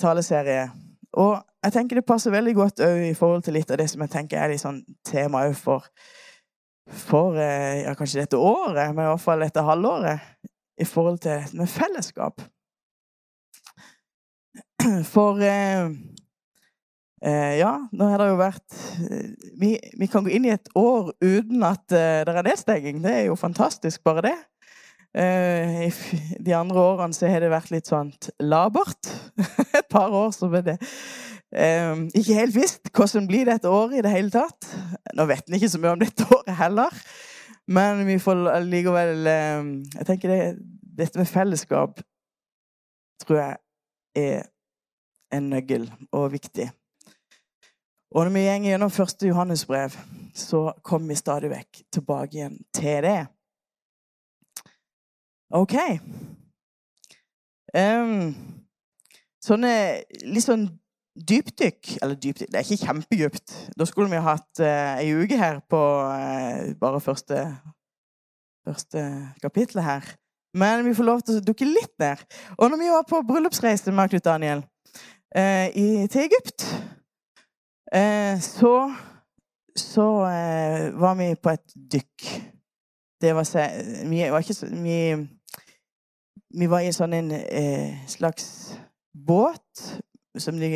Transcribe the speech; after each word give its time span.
taleserie. 0.00 0.68
Og 1.16 1.38
jeg 1.64 1.74
tenker 1.74 1.98
det 1.98 2.06
passer 2.06 2.34
veldig 2.34 2.54
godt 2.54 2.82
i 2.84 3.14
forhold 3.16 3.46
til 3.46 3.56
litt 3.56 3.70
av 3.72 3.80
det 3.80 3.88
som 3.90 4.02
jeg 4.04 4.12
tenker 4.12 4.38
er 4.38 4.52
litt 4.52 4.62
sånn 4.62 4.82
tema 5.06 5.46
for, 5.56 5.86
for 6.86 7.38
eh, 7.40 7.82
ja, 7.84 7.94
kanskje 7.98 8.22
dette 8.22 8.40
året, 8.40 8.92
men 8.92 9.06
i 9.06 9.08
hvert 9.10 9.24
fall 9.24 9.42
dette 9.42 9.64
halvåret, 9.64 10.36
i 10.76 10.84
forhold 10.84 11.22
til 11.24 11.56
med 11.56 11.72
fellesskap. 11.72 12.44
For 15.12 15.40
eh, 15.42 15.88
eh, 17.24 17.54
ja, 17.58 17.72
nå 17.92 18.10
har 18.10 18.22
det 18.22 18.28
jo 18.30 18.38
vært 18.40 18.76
eh, 19.08 19.30
vi, 19.58 19.72
vi 19.98 20.08
kan 20.10 20.26
gå 20.26 20.34
inn 20.36 20.46
i 20.48 20.54
et 20.54 20.70
år 20.78 21.12
uten 21.24 21.64
at 21.66 21.84
det 21.90 22.32
er 22.32 22.46
nedstenging. 22.46 23.00
Det 23.04 23.14
er 23.14 23.24
jo 23.30 23.38
fantastisk, 23.40 24.04
bare 24.06 24.28
det. 24.28 24.36
Eh, 25.16 25.92
de 26.46 26.56
andre 26.56 26.82
årene 26.82 27.16
så 27.16 27.30
har 27.30 27.40
det 27.40 27.52
vært 27.52 27.72
litt 27.72 27.88
sånn 27.88 28.12
labert. 28.44 29.12
Et 29.78 29.88
par 29.92 30.12
år 30.12 30.32
så 30.36 30.50
ble 30.52 30.62
det 30.66 30.76
eh, 31.56 31.94
ikke 32.12 32.40
helt 32.40 32.56
visst 32.56 32.90
hvordan 32.92 33.28
blir 33.30 33.48
dette 33.48 33.70
året 33.70 34.00
i 34.00 34.04
det 34.04 34.12
hele 34.12 34.34
tatt. 34.34 34.68
Nå 35.16 35.28
vet 35.30 35.46
en 35.48 35.58
ikke 35.58 35.72
så 35.72 35.80
mye 35.80 35.94
om 35.96 36.02
dette 36.04 36.28
året 36.36 36.58
heller, 36.60 37.00
men 37.66 38.04
vi 38.06 38.18
får 38.22 38.44
likevel 38.66 39.30
eh, 39.30 39.70
Jeg 39.96 40.10
tenker 40.10 40.32
det, 40.32 40.42
dette 41.00 41.20
med 41.20 41.30
fellesskap 41.30 42.04
tror 43.24 43.40
jeg 43.40 43.56
er 44.20 44.42
en 45.34 45.48
nøkkel 45.50 45.88
og 46.14 46.28
viktig. 46.34 46.68
Og 48.14 48.24
når 48.24 48.32
vi 48.32 48.44
går 48.46 48.68
gjennom 48.70 48.92
første 48.92 49.26
Johannesbrev, 49.28 49.96
så 50.36 50.60
kommer 50.84 51.08
vi 51.08 51.18
stadig 51.18 51.50
vekk 51.50 51.80
tilbake 51.92 52.38
igjen 52.38 52.60
til 52.76 53.02
det. 53.04 53.18
OK. 55.54 55.76
Um, 57.76 58.34
sånne 59.44 59.72
litt 60.24 60.46
sånn 60.46 60.68
dypdykk 61.16 61.96
Eller 62.00 62.16
dypdykk, 62.16 62.50
det 62.52 62.60
er 62.60 62.64
ikke 62.64 62.86
kjempedypt. 62.86 63.54
Da 63.78 63.86
skulle 63.88 64.12
vi 64.12 64.22
hatt 64.22 64.62
uh, 64.62 64.96
ei 65.00 65.10
uke 65.16 65.38
her 65.40 65.60
på 65.68 65.80
uh, 65.80 66.72
bare 66.80 67.00
første, 67.04 67.42
første 68.66 69.04
kapittel 69.42 69.82
her. 69.84 70.08
Men 70.56 70.84
vi 70.86 70.94
får 70.96 71.08
lov 71.08 71.24
til 71.24 71.38
å 71.38 71.44
dukke 71.44 71.68
litt 71.68 71.92
ned. 72.00 72.22
Og 72.56 72.70
når 72.72 72.80
vi 72.80 72.92
var 72.92 73.08
på 73.08 73.22
bryllupsreise 73.28 73.92
med 73.92 74.12
Knut 74.12 74.24
Daniel 74.24 74.64
uh, 74.64 75.66
i, 75.68 76.06
til 76.12 76.26
Egypt, 76.26 76.68
uh, 77.92 78.36
så 78.40 78.76
så 79.76 80.06
var 80.96 81.18
vi 81.18 81.26
på 81.36 81.52
et 81.52 81.74
dykk. 81.92 82.22
Det 83.20 83.34
var 83.36 83.44
Vi 84.08 84.22
var 84.32 84.40
ikke 84.40 84.54
så 84.56 84.70
Vi, 84.72 84.96
vi 86.54 86.68
var 86.70 86.82
i 86.82 86.90
en 86.90 86.96
sånn 86.96 87.16
en 87.16 87.32
eh, 87.34 87.96
slags 88.10 88.76
båt 89.16 89.86
som 90.38 90.58
de 90.60 90.68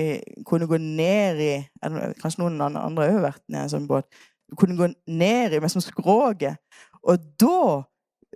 kunne 0.49 0.69
gå 0.69 0.79
ned 0.81 1.41
i 1.45 1.53
Kanskje 2.21 2.41
noen 2.43 2.61
andre 2.65 3.11
har 3.13 3.25
vært 3.27 3.45
i 3.53 3.59
en 3.61 3.73
sånn 3.73 3.89
båt. 3.91 4.09
Du 4.49 4.57
kunne 4.59 4.79
gå 4.79 4.89
ned 5.07 5.55
i 5.55 5.61
med 5.61 5.73
sånn 5.73 5.85
skroget. 5.85 6.61
Og 7.07 7.21
da 7.41 7.83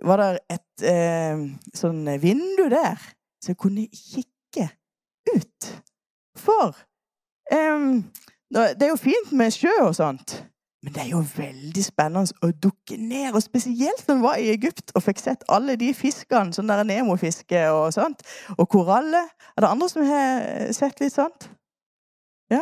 var 0.05 0.21
det 0.21 0.29
et 0.57 0.85
eh, 0.91 1.45
sånn 1.75 2.05
vindu 2.21 2.67
der, 2.71 3.01
så 3.41 3.53
jeg 3.53 3.59
kunne 3.61 3.87
kikke 3.89 4.67
ut. 5.33 5.69
For 6.39 6.75
eh, 7.51 7.87
det 8.51 8.85
er 8.85 8.91
jo 8.93 9.01
fint 9.01 9.33
med 9.35 9.53
sjø 9.55 9.73
og 9.87 9.95
sånt, 9.97 10.37
men 10.85 10.93
det 10.93 11.01
er 11.01 11.07
jo 11.15 11.23
veldig 11.25 11.81
spennende 11.81 12.45
å 12.45 12.51
dukke 12.61 12.95
ned. 13.01 13.33
Og 13.33 13.41
spesielt 13.41 14.03
når 14.05 14.19
vi 14.19 14.21
var 14.21 14.35
i 14.37 14.51
Egypt 14.53 14.91
og 14.93 15.01
fikk 15.01 15.23
sett 15.23 15.45
alle 15.49 15.73
de 15.81 15.87
fiskene, 15.97 16.53
sånn 16.53 16.69
der 16.69 16.83
Nemo-fiske 16.85 17.63
og 17.73 17.87
sånt. 17.95 18.21
Og 18.59 18.69
koraller. 18.69 19.31
Er 19.55 19.65
det 19.65 19.71
andre 19.71 19.87
som 19.89 20.05
har 20.05 20.45
sett 20.77 21.01
litt 21.01 21.15
sånt? 21.15 21.49
Ja? 22.53 22.61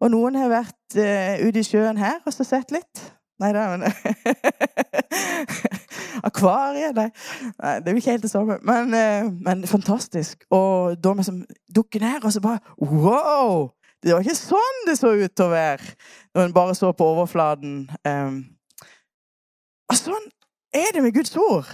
Og 0.00 0.14
noen 0.16 0.40
har 0.40 0.48
vært 0.48 0.96
uh, 0.96 1.44
ute 1.44 1.60
i 1.60 1.66
sjøen 1.68 2.00
her 2.00 2.24
og 2.24 2.32
så 2.32 2.48
sett 2.48 2.72
litt. 2.72 3.04
Nei 3.42 3.52
da, 3.52 3.66
men 3.74 3.84
Akvariet? 6.30 6.96
Nei. 6.96 7.10
Nei, 7.60 7.76
det 7.84 7.90
er 7.90 7.98
jo 7.98 8.00
ikke 8.00 8.16
helt 8.16 8.24
det 8.24 8.32
samme. 8.32 8.60
Men, 8.64 8.96
uh, 8.96 9.28
men 9.44 9.68
fantastisk. 9.68 10.48
Og 10.48 10.96
da 11.04 11.12
vi 11.20 11.28
som 11.28 11.44
dukker 11.68 12.00
ned, 12.00 12.24
og 12.24 12.32
så 12.32 12.40
bare 12.40 12.64
Wow! 12.80 13.74
Det 14.04 14.12
var 14.12 14.20
ikke 14.20 14.36
sånn 14.36 14.82
det 14.84 14.98
så 14.98 15.14
ut 15.16 15.32
til 15.32 15.46
å 15.46 15.52
være 15.52 15.94
når 16.34 16.44
en 16.44 16.54
bare 16.56 16.74
så 16.76 16.90
på 16.92 17.06
overflaten. 17.14 17.86
Um, 18.04 18.38
og 19.88 19.96
sånn 19.96 20.26
er 20.74 20.90
det 20.92 21.02
med 21.04 21.14
Guds 21.16 21.36
ord. 21.40 21.68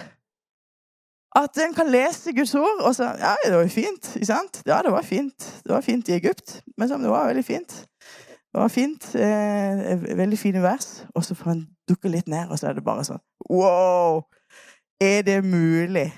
At 1.36 1.58
en 1.62 1.74
kan 1.74 1.90
lese 1.90 2.34
Guds 2.34 2.54
ord, 2.58 2.82
og 2.82 2.94
så 2.94 3.12
Ja, 3.18 3.34
det 3.44 3.54
var 3.54 3.62
jo 3.62 3.72
fint. 3.74 4.14
Ikke 4.16 4.26
sant? 4.26 4.62
Ja, 4.66 4.80
det 4.82 4.92
var 4.92 5.06
fint. 5.06 5.46
Det 5.64 5.72
var 5.74 5.80
fint 5.86 6.08
i 6.08 6.12
Egypt, 6.18 6.62
men 6.76 6.88
det 6.88 7.10
var 7.10 7.26
veldig 7.26 7.44
fint. 7.44 7.86
Det 8.50 8.60
var 8.60 8.68
fint. 8.68 9.14
Eh, 9.14 10.16
veldig 10.18 10.38
fine 10.38 10.62
vers. 10.62 11.04
Og 11.14 11.24
så 11.24 11.34
får 11.34 11.50
en 11.50 11.68
dukke 11.88 12.10
litt 12.10 12.28
ned, 12.28 12.50
og 12.50 12.58
så 12.58 12.68
er 12.68 12.78
det 12.78 12.84
bare 12.84 13.06
sånn 13.06 13.22
Wow! 13.50 14.26
Er 15.00 15.22
det 15.22 15.44
mulig? 15.44 16.10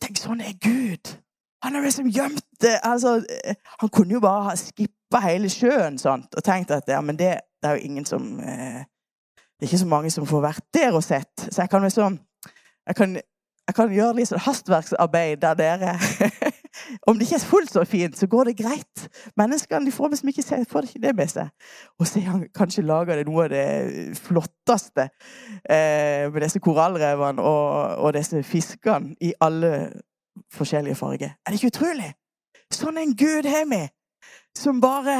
Tenk, 0.00 0.18
sånn 0.18 0.40
er 0.40 0.56
Gud. 0.60 1.16
Han 1.62 1.74
har 1.74 1.84
liksom 1.84 2.08
gjemt 2.08 2.44
det. 2.60 2.78
Altså, 2.82 3.20
eh, 3.44 3.54
han 3.80 3.88
kunne 3.88 4.16
jo 4.16 4.20
bare 4.20 4.48
ha 4.48 4.56
skippa 4.56 4.95
hele 5.26 5.50
sjøen 5.52 5.98
sant? 5.98 6.34
og 6.34 6.44
tenkt 6.44 6.72
at 6.74 6.88
ja, 6.88 7.00
men 7.00 7.18
det, 7.18 7.36
det 7.62 7.70
er 7.70 7.78
jo 7.78 7.88
ingen 7.88 8.04
som 8.08 8.40
eh, 8.40 8.84
Det 9.56 9.64
er 9.64 9.70
ikke 9.70 9.84
så 9.84 9.88
mange 9.88 10.10
som 10.10 10.26
får 10.26 10.42
vært 10.42 10.64
der 10.74 10.92
og 10.92 11.04
sett. 11.04 11.32
Så 11.50 11.62
jeg 11.62 11.70
kan 11.70 11.82
liksom 11.82 12.18
Jeg 12.86 12.96
kan, 12.96 13.16
jeg 13.66 13.74
kan 13.74 13.92
gjøre 13.92 14.14
litt 14.14 14.28
sånn 14.28 14.44
hastverksarbeid 14.44 15.40
der 15.42 15.54
dere. 15.58 15.96
Om 17.08 17.16
det 17.16 17.26
ikke 17.26 17.38
er 17.40 17.48
fullt 17.48 17.72
så 17.72 17.82
fint, 17.88 18.18
så 18.18 18.28
går 18.30 18.50
det 18.50 18.58
greit. 18.60 19.06
Menneskene 19.34 19.88
de 19.88 19.94
får 19.94 20.12
liksom 20.12 20.28
ikke 20.30 20.58
får 20.70 20.86
ikke 20.86 21.02
det 21.02 21.14
med 21.16 21.32
seg. 21.32 21.48
Og 21.98 22.06
så 22.06 22.22
han 22.28 22.44
kanskje 22.54 22.84
laga 22.86 23.16
noe 23.24 23.48
av 23.48 23.50
det 23.50 24.18
flotteste 24.20 25.08
eh, 25.64 26.28
med 26.30 26.40
disse 26.44 26.62
korallrevene 26.62 27.42
og, 27.42 27.96
og 28.04 28.14
disse 28.14 28.42
fiskene 28.46 29.16
i 29.20 29.32
alle 29.40 29.72
forskjellige 30.54 30.94
farger. 30.94 31.34
Er 31.42 31.50
det 31.50 31.60
ikke 31.60 31.74
utrolig? 31.74 32.12
Sånn 32.74 32.98
en 32.98 33.14
Gud 33.18 33.46
har 33.50 33.66
vi, 33.70 33.82
som 34.56 34.80
bare 34.80 35.16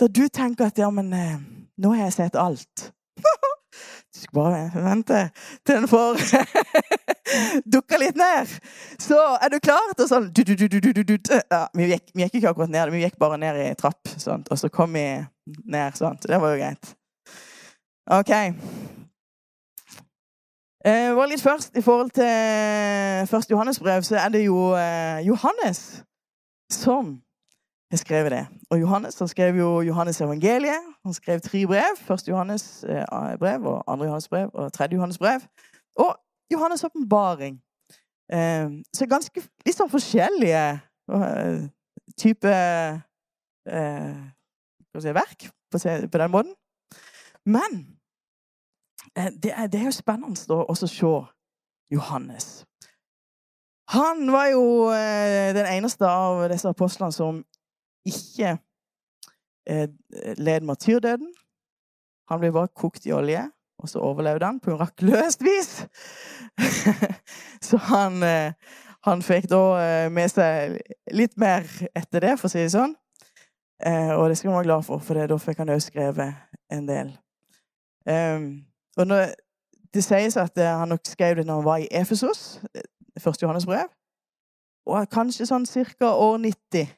Da 0.00 0.08
du 0.08 0.28
tenker 0.28 0.70
at 0.70 0.78
ja, 0.78 0.90
men 0.90 1.12
eh, 1.12 1.38
nå 1.78 1.94
har 1.94 2.06
jeg 2.08 2.18
sett 2.20 2.36
alt. 2.36 2.92
Du 4.12 4.20
skal 4.20 4.34
bare 4.34 4.70
vente 4.74 5.18
til 5.64 5.78
den 5.78 5.88
får 5.88 6.18
dukka 7.72 7.96
litt 7.96 8.18
ned. 8.20 8.50
Så 9.00 9.16
er 9.16 9.48
du 9.48 9.56
klar 9.64 9.94
til 9.96 10.08
sånn 10.10 10.26
du, 10.28 10.42
du, 10.44 10.52
du, 10.52 10.66
du, 10.68 10.90
du, 10.92 11.02
du. 11.14 11.14
Ja, 11.32 11.62
vi, 11.72 11.86
gikk, 11.94 12.10
vi 12.12 12.26
gikk 12.26 12.36
ikke 12.42 12.52
akkurat 12.52 12.74
ned, 12.74 12.92
vi 12.92 13.00
gikk 13.06 13.16
bare 13.22 13.38
ned 13.40 13.56
i 13.62 13.70
trapp, 13.78 14.12
sånt, 14.20 14.52
og 14.52 14.60
så 14.60 14.68
kom 14.68 14.92
vi 14.92 15.06
ned. 15.64 15.96
sånt. 15.96 16.28
Det 16.28 16.40
var 16.42 16.52
jo 16.52 16.60
greit. 16.60 16.92
OK. 18.12 18.34
Eh, 20.84 21.08
bare 21.16 21.28
litt 21.30 21.42
først 21.42 21.76
I 21.78 21.82
forhold 21.82 22.10
til 22.10 23.26
første 23.30 23.54
Johannes-brev, 23.54 24.04
så 24.04 24.20
er 24.20 24.32
det 24.34 24.44
jo 24.44 24.72
eh, 24.76 25.24
Johannes 25.24 26.02
som 26.72 27.16
har 27.92 28.00
skrevet 28.00 28.32
det. 28.32 28.46
Og 28.70 28.80
Johannes 28.80 29.18
han 29.18 29.28
skrev 29.28 29.56
jo 29.56 29.80
Johannes 29.80 30.20
evangeliet. 30.20 30.80
Han 31.04 31.14
skrev 31.14 31.40
tre 31.40 31.66
brev. 31.66 31.96
Første 31.96 32.30
Johannes 32.30 32.84
eh, 32.88 33.04
brev, 33.38 33.66
og 33.66 33.84
andre 33.86 34.06
Johannes 34.06 34.28
brev 34.28 34.50
og 34.54 34.72
tredje 34.72 34.96
Johannes 34.96 35.18
brev. 35.18 35.40
Og 35.96 36.16
Johannes' 36.54 36.84
åpenbaring. 36.84 37.62
Eh, 38.32 38.70
så 38.94 39.06
ganske 39.06 39.42
litt 39.66 39.76
sånn 39.76 39.92
forskjellige 39.92 40.64
eh, 41.12 41.68
type 42.16 42.54
eh, 43.68 44.16
si, 44.98 45.12
verk, 45.12 45.48
på, 45.72 45.78
på 46.12 46.18
den 46.24 46.32
måten. 46.32 46.56
Men 47.46 47.78
eh, 49.16 49.30
det 49.42 49.52
er, 49.52 49.66
det 49.66 49.80
er 49.80 49.88
jo 49.90 49.96
spennende 49.96 50.48
da, 50.48 50.62
også 50.64 50.88
å 50.88 50.94
se 50.96 51.14
Johannes. 51.92 52.62
Han 53.92 54.24
var 54.32 54.46
jo 54.54 54.64
eh, 54.94 55.52
den 55.52 55.68
eneste 55.68 56.08
av 56.08 56.46
disse 56.48 56.70
apostlene 56.72 57.12
som 57.12 57.42
ikke 58.08 58.56
eh, 59.68 59.88
led 60.38 60.66
martyrdøden. 60.68 61.32
Han 62.30 62.40
ble 62.40 62.52
bare 62.54 62.72
kokt 62.74 63.06
i 63.06 63.12
olje, 63.12 63.44
og 63.82 63.90
så 63.90 64.02
overlevde 64.02 64.46
han 64.46 64.60
på 64.60 64.72
mirakuløst 64.72 65.44
vis. 65.44 65.72
så 67.66 67.80
han, 67.90 68.22
eh, 68.22 68.78
han 69.08 69.22
fikk 69.22 69.50
da 69.52 69.62
eh, 69.82 70.08
med 70.12 70.32
seg 70.32 70.78
litt 71.12 71.36
mer 71.40 71.66
etter 71.94 72.24
det, 72.24 72.36
for 72.40 72.48
å 72.48 72.54
si 72.54 72.62
det 72.62 72.74
sånn. 72.74 72.96
Eh, 73.82 74.12
og 74.14 74.28
det 74.30 74.38
skal 74.38 74.52
man 74.52 74.60
være 74.60 74.70
glad 74.70 74.86
for, 74.86 75.02
for 75.02 75.18
det, 75.18 75.30
da 75.30 75.38
fikk 75.42 75.62
han 75.62 75.74
òg 75.74 75.82
skrevet 75.82 76.58
en 76.72 76.86
del. 76.88 77.16
Um, 78.06 78.46
og 78.98 79.06
når 79.06 79.34
det 79.94 80.04
sies 80.04 80.36
at 80.36 80.58
eh, 80.58 80.78
han 80.78 80.88
nok 80.88 81.00
skrev 81.04 81.36
det 81.36 81.46
når 81.46 81.54
han 81.54 81.64
var 81.64 81.82
i 81.82 81.88
Efesos, 81.90 82.60
eh, 82.74 82.82
første 83.20 83.44
Johannes 83.44 83.66
brev, 83.66 83.90
og 84.86 85.08
kanskje 85.12 85.46
sånn 85.46 85.66
ca. 85.66 86.10
år 86.10 86.38
90 86.42 86.88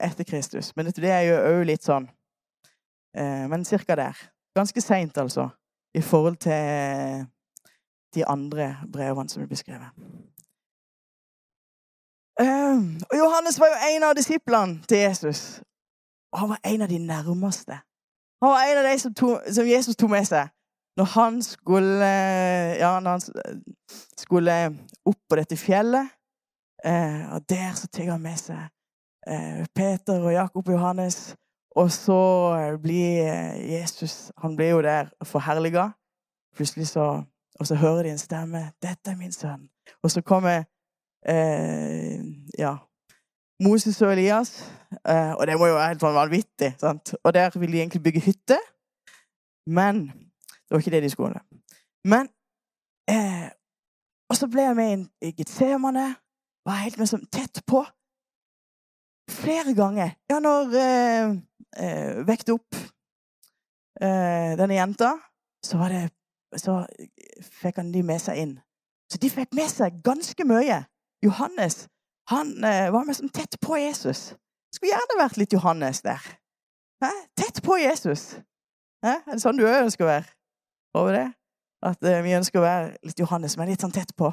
etter 0.00 0.24
Kristus. 0.24 0.72
Men 0.76 0.86
det 0.86 1.10
er 1.10 1.26
jo 1.28 1.36
òg 1.38 1.64
litt 1.68 1.86
sånn 1.86 2.08
eh, 3.16 3.46
Men 3.50 3.64
ca. 3.64 3.96
der. 3.96 4.16
Ganske 4.56 4.80
seint, 4.80 5.18
altså, 5.18 5.48
i 5.94 6.00
forhold 6.02 6.36
til 6.42 7.26
de 8.14 8.26
andre 8.26 8.76
brevene 8.92 9.30
som 9.30 9.42
er 9.42 9.46
beskrevet. 9.46 9.90
Um, 12.40 13.00
og 13.10 13.16
Johannes 13.18 13.60
var 13.60 13.68
jo 13.68 13.94
en 13.94 14.02
av 14.02 14.14
disiplene 14.16 14.80
til 14.88 14.98
Jesus. 14.98 15.60
Og 16.32 16.38
han 16.40 16.48
var 16.48 16.60
en 16.64 16.82
av 16.82 16.88
de 16.88 16.98
nærmeste. 16.98 17.76
Han 18.42 18.50
var 18.50 18.64
en 18.64 18.78
av 18.78 18.84
de 18.92 18.98
som, 18.98 19.14
to, 19.14 19.38
som 19.52 19.68
Jesus 19.68 19.96
tok 19.96 20.10
med 20.10 20.24
seg 20.24 20.48
når 20.98 21.04
han 21.14 21.42
skulle 21.42 22.06
Ja, 22.80 23.00
når 23.00 23.10
han 23.10 23.22
skulle 24.18 24.56
opp 25.06 25.20
på 25.28 25.36
dette 25.38 25.56
fjellet. 25.56 26.08
Eh, 26.84 27.32
og 27.34 27.44
der 27.48 27.72
så 27.76 27.86
tar 27.86 28.10
han 28.10 28.22
med 28.22 28.36
seg 28.40 28.68
Peter 29.74 30.20
og 30.20 30.32
Jakob 30.32 30.68
og 30.68 30.74
Johannes. 30.74 31.36
Og 31.76 31.90
så 31.90 32.20
blir 32.82 33.24
Jesus 33.62 34.32
Han 34.38 34.56
blir 34.56 34.70
jo 34.70 34.82
der 34.82 35.10
forherliga. 35.22 35.88
Plutselig 36.56 36.88
så 36.88 37.22
Og 37.60 37.66
så 37.66 37.74
hører 37.74 38.02
de 38.02 38.10
en 38.10 38.18
stemme. 38.18 38.72
'Dette 38.80 39.10
er 39.10 39.16
min 39.16 39.32
sønn.' 39.32 39.68
Og 40.02 40.10
så 40.10 40.22
kommer 40.22 40.64
eh, 41.28 42.20
ja, 42.58 42.76
Moses 43.62 44.02
og 44.02 44.12
Elias. 44.12 44.72
Eh, 45.08 45.32
og 45.32 45.46
det 45.46 45.58
må 45.58 45.66
jo 45.66 45.74
være 45.74 45.88
helt 45.88 46.02
vanvittig. 46.02 46.74
Sant? 46.78 47.14
Og 47.24 47.34
der 47.34 47.58
vil 47.58 47.72
de 47.72 47.78
egentlig 47.78 48.02
bygge 48.02 48.20
hytte. 48.20 48.58
Men 49.66 50.06
det 50.46 50.70
var 50.70 50.78
ikke 50.78 50.90
det 50.90 51.02
de 51.02 51.10
skulle. 51.10 51.40
Men 52.04 52.28
eh, 53.10 53.50
Og 54.30 54.36
så 54.36 54.46
ble 54.46 54.62
jeg 54.62 54.76
med 54.76 55.06
i 55.22 55.32
Getsemane. 55.38 56.14
Var 56.66 56.72
helt 56.72 56.98
liksom 56.98 57.26
tett 57.32 57.62
på. 57.66 57.84
Flere 59.30 59.74
ganger. 59.76 60.16
Ja, 60.30 60.40
når 60.42 60.74
eh, 60.80 61.36
eh, 61.78 62.20
vekte 62.26 62.56
opp 62.58 62.76
eh, 64.02 64.56
denne 64.58 64.76
jenta, 64.76 65.14
så 65.64 65.78
var 65.80 65.94
det 65.94 66.08
Så 66.58 66.80
fikk 67.62 67.76
han 67.78 67.92
de 67.94 68.00
med 68.02 68.18
seg 68.18 68.40
inn. 68.42 68.56
Så 69.06 69.20
de 69.22 69.28
fikk 69.30 69.52
med 69.54 69.68
seg 69.70 70.00
ganske 70.02 70.42
mye. 70.42 70.80
Johannes 71.22 71.84
han 72.30 72.64
eh, 72.64 72.92
var 72.92 73.04
mest 73.04 73.22
tett 73.34 73.60
på 73.60 73.76
Jesus. 73.76 74.34
Skulle 74.74 74.92
gjerne 74.92 75.18
vært 75.18 75.38
litt 75.40 75.54
Johannes 75.54 76.02
der. 76.02 76.22
Hæ? 77.02 77.10
Tett 77.36 77.62
på 77.62 77.78
Jesus. 77.80 78.36
Hæ? 79.02 79.16
Er 79.26 79.32
det 79.34 79.42
sånn 79.42 79.58
du 79.58 79.64
òg 79.66 79.86
ønsker 79.88 80.06
å 80.06 80.10
være? 80.12 80.30
Over 80.94 81.16
det? 81.16 81.24
At 81.90 82.06
eh, 82.06 82.20
vi 82.22 82.36
ønsker 82.38 82.60
å 82.60 82.66
være 82.66 82.92
litt 83.02 83.18
Johannes, 83.18 83.56
men 83.58 83.72
litt 83.72 83.82
sånn 83.82 83.94
tett 83.94 84.14
på. 84.14 84.30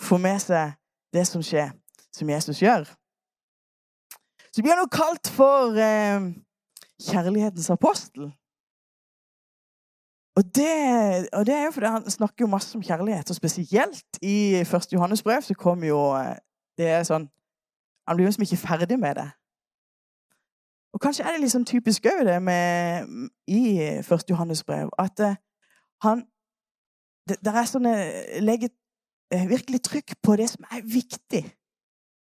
Få 0.00 0.16
med 0.22 0.40
seg 0.40 0.78
det 1.12 1.26
som 1.28 1.44
skjer, 1.44 1.74
som 2.14 2.30
Jesus 2.32 2.62
gjør. 2.64 2.88
Så 4.56 4.62
blir 4.62 4.72
han 4.72 4.86
jo 4.86 4.88
kalt 4.88 5.28
for 5.28 5.76
eh, 5.76 6.32
kjærlighetens 7.02 7.70
apostel. 7.70 8.30
Og 10.36 10.44
det, 10.54 11.28
og 11.32 11.46
det, 11.46 11.54
er 11.54 11.64
jo 11.64 11.70
fordi 11.70 11.86
han 11.86 12.10
snakker 12.10 12.44
jo 12.44 12.46
masse 12.46 12.76
om 12.76 12.82
kjærlighet, 12.82 13.30
og 13.30 13.36
spesielt 13.36 14.18
i 14.22 14.54
1. 14.54 14.92
Johannes 14.92 15.22
brev 15.22 15.42
så 15.42 15.54
kommer 15.54 15.86
jo 15.86 16.00
eh, 16.16 16.38
det 16.78 16.88
er 16.88 17.04
sånn 17.04 17.28
Han 18.08 18.16
blir 18.16 18.24
jo 18.24 18.30
liksom 18.30 18.46
ikke 18.46 18.62
ferdig 18.68 18.98
med 18.98 19.14
det. 19.18 19.28
Og 20.94 21.00
kanskje 21.00 21.24
er 21.24 21.32
det 21.34 21.40
liksom 21.40 21.64
typisk 21.68 22.06
òg 22.06 22.24
det 22.24 22.42
med, 22.42 23.08
i 23.46 23.60
1. 23.98 24.30
Johannes 24.30 24.64
brev 24.64 24.88
at 24.98 25.20
uh, 25.20 25.34
han 26.04 26.22
det, 27.28 27.36
det, 27.44 27.52
er 27.52 27.66
sånne 27.68 27.94
Legger 28.40 28.70
uh, 29.34 29.48
virkelig 29.50 29.82
trykk 29.82 30.14
på 30.22 30.36
det 30.36 30.48
som 30.50 30.64
er 30.70 30.86
viktig. 30.86 31.42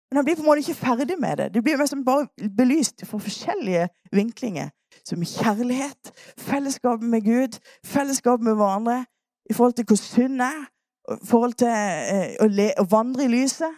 Men 0.09 0.17
han 0.17 0.25
blir 0.25 0.35
på 0.35 0.41
en 0.41 0.45
måte 0.45 0.63
ikke 0.63 0.73
ferdig 0.73 1.19
med 1.19 1.37
det. 1.37 1.53
Det 1.53 1.63
blir 1.63 1.77
liksom 1.77 2.05
bare 2.05 2.27
belyst 2.57 3.05
fra 3.05 3.17
forskjellige 3.21 3.87
vinklinger. 4.11 4.69
Som 5.05 5.23
kjærlighet, 5.23 6.11
fellesskap 6.37 7.01
med 7.01 7.21
Gud, 7.21 7.59
fellesskap 7.85 8.41
med 8.41 8.55
hverandre, 8.55 9.05
i 9.49 9.53
forhold 9.53 9.73
til 9.73 9.85
hvor 9.85 9.95
synd 9.95 10.41
er, 10.41 10.65
i 11.13 11.25
forhold 11.25 11.53
til 11.53 11.67
eh, 11.67 12.33
å, 12.41 12.47
le, 12.47 12.71
å, 12.77 12.85
vandre 12.89 13.25
i 13.25 13.31
lyset. 13.31 13.77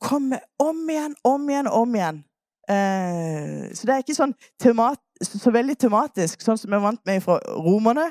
Kommer 0.00 0.40
om 0.60 0.80
igjen, 0.90 1.14
om 1.24 1.48
igjen, 1.48 1.68
om 1.68 1.94
igjen. 1.94 2.24
Eh, 2.68 3.68
så 3.76 3.88
det 3.88 3.94
er 3.94 4.04
ikke 4.04 4.16
sånn 4.16 4.34
temat, 4.60 5.00
så 5.24 5.52
veldig 5.52 5.76
tematisk, 5.80 6.44
sånn 6.44 6.60
som 6.60 6.72
vi 6.72 6.76
er 6.76 6.84
vant 6.84 7.04
med 7.08 7.24
fra 7.24 7.38
romerne. 7.64 8.10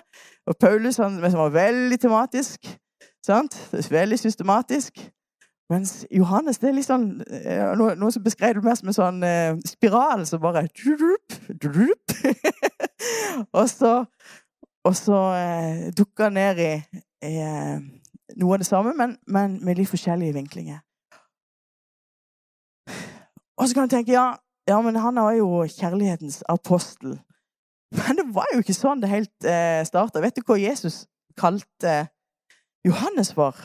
Og 0.50 0.58
Paulus 0.62 0.98
han, 1.02 1.18
som 1.22 1.44
var 1.46 1.54
veldig 1.54 2.00
tematisk. 2.02 2.70
Sant? 3.26 3.58
Veldig 3.92 4.20
systematisk. 4.22 5.02
Mens 5.68 6.06
Johannes 6.12 6.62
det 6.62 6.70
er 6.70 6.76
litt 6.78 6.88
sånn 6.88 7.10
Noe, 7.76 7.96
noe 8.00 8.12
som 8.16 8.24
beskrev 8.24 8.56
det 8.56 8.64
mer 8.64 8.78
som 8.80 8.88
en 8.88 8.96
sånn 8.96 9.24
eh, 9.28 9.58
spiral 9.68 10.24
som 10.30 10.40
bare 10.44 10.68
drup, 10.72 11.36
drup. 11.60 12.16
Og 13.58 13.68
så, 13.70 13.92
og 14.88 14.96
så 14.98 15.18
eh, 15.38 15.82
dukker 15.94 16.32
ned 16.34 16.60
i, 16.64 16.72
i 17.28 17.34
eh, 17.44 17.78
noe 18.42 18.56
av 18.56 18.64
det 18.64 18.68
samme, 18.68 18.94
men, 18.98 19.14
men, 19.30 19.60
med 19.66 19.78
litt 19.78 19.92
forskjellige 19.92 20.34
vinklinger. 20.34 20.80
Og 23.58 23.68
så 23.68 23.78
kan 23.78 23.88
du 23.88 23.94
tenke 23.94 24.16
ja, 24.16 24.32
ja, 24.70 24.80
men 24.82 24.98
han 25.02 25.22
er 25.22 25.38
jo 25.38 25.64
kjærlighetens 25.70 26.42
apostel. 26.50 27.20
Men 27.96 28.20
det 28.20 28.28
var 28.36 28.50
jo 28.54 28.62
ikke 28.64 28.76
sånn 28.76 29.02
det 29.04 29.12
helt 29.12 29.48
eh, 29.48 29.82
starta. 29.88 30.22
Vet 30.24 30.38
du 30.38 30.44
hva 30.48 30.58
Jesus 30.60 31.06
kalte 31.40 32.00
Johannes 32.86 33.32
for? 33.38 33.56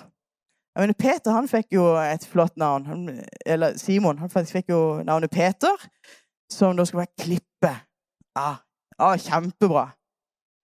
Jeg 0.75 0.83
mener, 0.83 0.95
Peter 0.99 1.35
han 1.37 1.49
fikk 1.49 1.75
jo 1.77 1.85
et 2.01 2.27
flott 2.27 2.57
navn. 2.57 3.11
eller 3.47 3.77
Simon 3.77 4.19
han 4.19 4.31
fikk 4.31 4.69
jo 4.69 5.03
navnet 5.05 5.31
Peter, 5.31 5.89
som 6.53 6.77
da 6.77 6.85
skulle 6.85 7.05
være 7.05 7.25
klippe. 7.25 7.73
Ah, 8.37 8.57
ah, 8.99 9.19
kjempebra. 9.19 9.91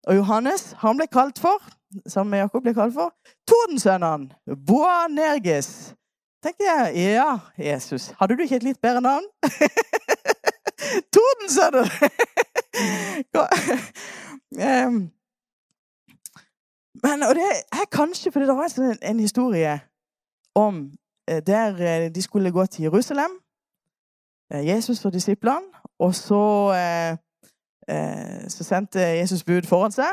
Og 0.07 0.15
Johannes 0.15 0.75
han 0.77 0.97
ble 0.99 1.07
kalt 1.07 1.39
for, 1.39 1.63
sammen 2.07 2.31
med 2.31 2.39
Jakob, 2.39 2.63
ble 2.63 2.73
kalt 2.73 2.93
for 2.93 3.13
Tordensønnen. 3.47 4.33
Boanerges. 4.67 5.95
tenkte 6.43 6.63
jeg, 6.67 6.95
ja, 7.15 7.39
Jesus, 7.57 8.11
hadde 8.19 8.35
du 8.35 8.43
ikke 8.43 8.55
et 8.55 8.63
litt 8.63 8.81
bedre 8.81 9.01
navn? 9.01 9.23
Tordensønnen! 11.15 11.87
Men, 17.03 17.23
og 17.23 17.35
det 17.35 17.51
er 17.71 17.85
kanskje 17.91 18.31
fordi 18.31 18.45
det 18.45 18.55
var 18.55 18.63
en, 18.67 18.69
sånn, 18.69 18.99
en 19.01 19.19
historie 19.19 19.79
om 20.55 20.91
eh, 21.29 21.41
der 21.47 21.75
eh, 22.05 22.15
de 22.15 22.21
skulle 22.21 22.51
gå 22.51 22.65
til 22.65 22.83
Jerusalem, 22.83 23.31
eh, 24.53 24.67
Jesus 24.67 25.05
og 25.05 25.13
disiplene. 25.13 25.65
Og 25.99 26.15
så, 26.15 26.73
så 28.47 28.63
sendte 28.63 28.99
Jesus 28.99 29.43
bud 29.43 29.61
foran 29.61 29.91
seg. 29.91 30.09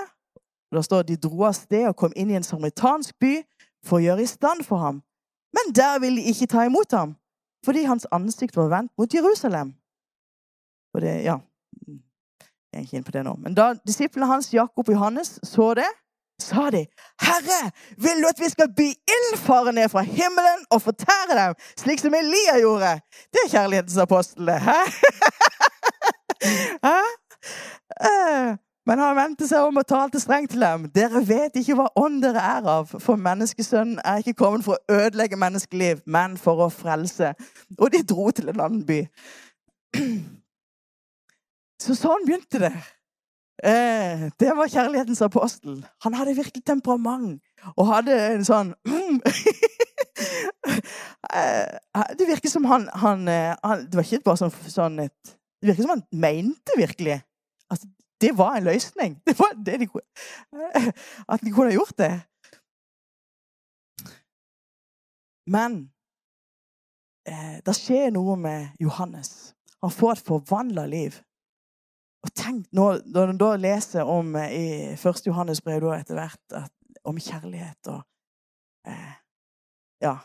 Da 0.75 0.83
står 0.83 1.03
de 1.03 1.17
dro 1.17 1.43
av 1.43 1.55
sted 1.57 1.87
og 1.89 1.97
kom 1.97 2.13
inn 2.17 2.31
i 2.31 2.37
en 2.39 2.47
samaritansk 2.47 3.17
by 3.19 3.41
for 3.83 3.99
å 3.99 4.03
gjøre 4.05 4.23
i 4.23 4.29
stand 4.29 4.63
for 4.69 4.79
ham. 4.79 5.01
Men 5.57 5.75
der 5.75 5.99
ville 5.99 6.21
de 6.21 6.31
ikke 6.31 6.47
ta 6.47 6.67
imot 6.69 6.93
ham, 6.93 7.17
fordi 7.65 7.87
hans 7.89 8.07
ansikt 8.13 8.57
var 8.57 8.69
vendt 8.71 8.93
mot 8.99 9.15
Jerusalem. 9.15 9.73
Og 10.95 11.01
det, 11.01 11.25
ja, 11.25 11.39
Jeg 12.73 12.79
er 12.79 12.81
ikke 12.81 12.97
inne 12.97 13.05
på 13.05 13.17
det 13.17 13.25
nå. 13.25 13.35
Men 13.35 13.55
da 13.55 13.73
disiplene 13.87 14.27
hans, 14.31 14.53
Jakob 14.55 14.89
og 14.89 14.95
Johannes, 14.95 15.41
så 15.43 15.75
det, 15.75 15.89
sa 16.43 16.71
de, 16.71 16.87
'Herre, 17.21 17.71
vil 17.97 18.23
du 18.23 18.29
at 18.29 18.41
vi 18.41 18.49
skal 18.51 18.69
by 18.77 18.89
ildfare 19.17 19.73
ned 19.73 19.89
fra 19.89 20.03
himmelen 20.03 20.65
og 20.71 20.83
fortære 20.83 21.37
dem, 21.41 21.55
slik 21.79 22.01
som 22.01 22.15
Elia 22.15 22.59
gjorde?' 22.61 23.01
Det 23.33 23.41
er 23.45 23.51
kjærlighetens 23.51 23.97
apostel, 23.97 24.51
hæ? 24.51 24.81
hæ? 26.87 26.99
Eh, 28.07 28.57
men 28.87 28.99
han 28.99 29.17
vendte 29.17 29.47
seg 29.49 29.63
om 29.69 29.77
og 29.77 29.87
talte 29.87 30.21
strengt 30.21 30.51
til 30.51 30.65
dem. 30.65 30.89
Dere 30.95 31.21
vet 31.29 31.57
ikke 31.61 31.77
hva 31.79 31.89
ånd 32.01 32.23
dere 32.25 32.43
er 32.57 32.69
av, 32.69 32.89
for 32.99 33.21
menneskesønnen 33.21 34.01
er 34.05 34.23
ikke 34.23 34.39
kommet 34.41 34.65
for 34.67 34.79
å 34.79 34.97
ødelegge 34.97 35.39
menneskeliv, 35.39 36.01
men 36.07 36.35
for 36.41 36.65
å 36.65 36.71
frelse. 36.73 37.35
Og 37.79 37.93
de 37.93 38.03
dro 38.03 38.31
til 38.35 38.51
en 38.51 38.65
annen 38.65 38.87
by. 38.89 39.03
Så 41.85 41.95
sånn 41.97 42.27
begynte 42.27 42.61
det. 42.61 42.73
Eh, 43.65 44.31
det 44.41 44.57
var 44.57 44.69
kjærlighetens 44.73 45.23
apostel. 45.23 45.87
Han 46.03 46.15
hadde 46.15 46.37
virkelig 46.37 46.65
temperament 46.65 47.43
og 47.77 47.87
hadde 47.91 48.17
en 48.35 48.45
sånn 48.45 48.71
eh, 51.37 51.67
Det 52.17 52.29
virker 52.29 52.49
som 52.49 52.65
han, 52.65 52.87
han, 53.03 53.29
eh, 53.29 53.53
han, 53.65 53.85
Det 53.85 54.01
var 54.01 54.07
ikke 54.07 54.25
bare 54.31 54.41
sånn, 54.41 54.55
sånn 54.73 54.97
et, 55.05 55.35
Det 55.61 55.69
virker 55.69 55.85
som 55.85 55.93
han 55.93 56.07
mente 56.25 56.79
virkelig 56.79 57.19
at 57.71 57.85
det 58.21 58.33
var 58.37 58.57
en 58.57 58.67
løsning. 58.67 59.15
Det 59.25 59.33
var 59.39 59.55
det 59.57 59.79
de, 59.81 59.87
at 61.29 61.41
de 61.41 61.53
kunne 61.55 61.73
gjort 61.73 61.97
det. 61.97 62.11
Men 65.49 65.79
eh, 67.29 67.61
det 67.65 67.77
skjer 67.79 68.11
noe 68.13 68.37
med 68.37 68.77
Johannes. 68.83 69.55
Han 69.81 69.95
får 69.95 70.13
et 70.13 70.27
forvandla 70.27 70.85
liv. 70.91 71.17
Og 72.23 72.35
tenk 72.37 72.67
når, 72.77 73.01
når 73.07 73.33
du 73.33 73.39
da 73.41 73.55
leser 73.57 74.09
om 74.09 74.35
eh, 74.37 74.53
i 74.53 74.67
1. 74.93 75.27
Johannes 75.27 75.63
brev 75.65 75.87
etter 75.95 76.19
hvert 76.19 76.57
at, 76.57 76.73
om 77.05 77.19
kjærlighet 77.19 77.93
og 77.95 78.03
eh, 78.87 79.17
Ja. 80.01 80.17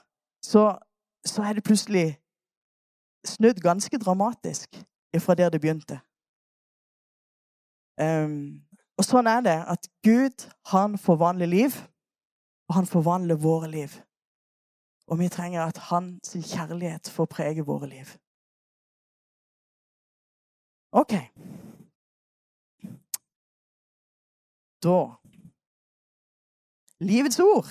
Så, 0.44 0.78
så, 1.26 1.42
er 1.44 1.54
det 1.54 1.64
plutselig 1.64 2.20
snudd 3.26 3.60
ganske 3.60 3.98
dramatisk 3.98 4.78
fra 5.20 5.36
der 5.36 5.50
det 5.50 5.62
begynte. 5.62 6.00
Um, 8.00 8.62
og 9.00 9.08
sånn 9.08 9.28
er 9.28 9.42
det 9.44 9.56
at 9.72 9.88
Gud, 10.04 10.46
han 10.72 10.98
forvandler 11.00 11.50
liv, 11.50 11.76
og 12.70 12.76
han 12.76 12.88
forvandler 12.88 13.40
våre 13.40 13.72
liv. 13.72 13.96
Og 15.08 15.20
vi 15.20 15.30
trenger 15.30 15.66
at 15.66 15.78
hans 15.90 16.36
kjærlighet 16.36 17.10
får 17.12 17.26
prege 17.32 17.66
våre 17.66 17.90
liv. 17.90 18.16
OK. 20.92 21.14
Da 24.86 25.16
Livets 27.00 27.40
ord. 27.40 27.68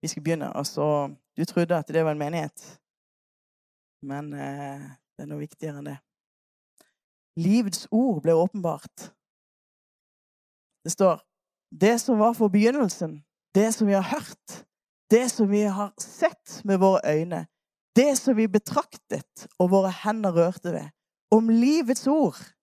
Vi 0.00 0.08
skal 0.08 0.22
begynne. 0.22 0.56
Altså, 0.56 1.14
du 1.36 1.44
trodde 1.44 1.76
at 1.76 1.88
det 1.88 2.04
var 2.04 2.10
en 2.10 2.18
menighet, 2.18 2.80
men 4.02 4.32
eh, 4.32 4.82
det 5.14 5.24
er 5.24 5.28
noe 5.30 5.44
viktigere 5.44 5.80
enn 5.80 5.90
det. 5.90 5.96
Livets 7.38 7.86
ord 7.90 8.22
ble 8.24 8.34
åpenbart. 8.34 9.10
Det 10.84 10.92
står 10.96 11.20
det 11.70 11.94
som 12.00 12.18
var 12.18 12.34
for 12.38 12.48
begynnelsen, 12.48 13.20
det 13.54 13.74
som 13.74 13.86
vi 13.86 13.96
har 13.98 14.08
hørt, 14.10 14.66
det 15.10 15.28
som 15.30 15.50
vi 15.50 15.62
har 15.62 15.92
sett 16.00 16.60
med 16.64 16.80
våre 16.82 17.00
øyne, 17.04 17.46
det 17.96 18.16
som 18.18 18.36
vi 18.36 18.48
betraktet 18.48 19.46
og 19.58 19.70
våre 19.70 19.92
hender 20.04 20.32
rørte 20.32 20.72
ved, 20.72 20.88
om 21.30 21.48
livets 21.48 22.06
ord. 22.06 22.55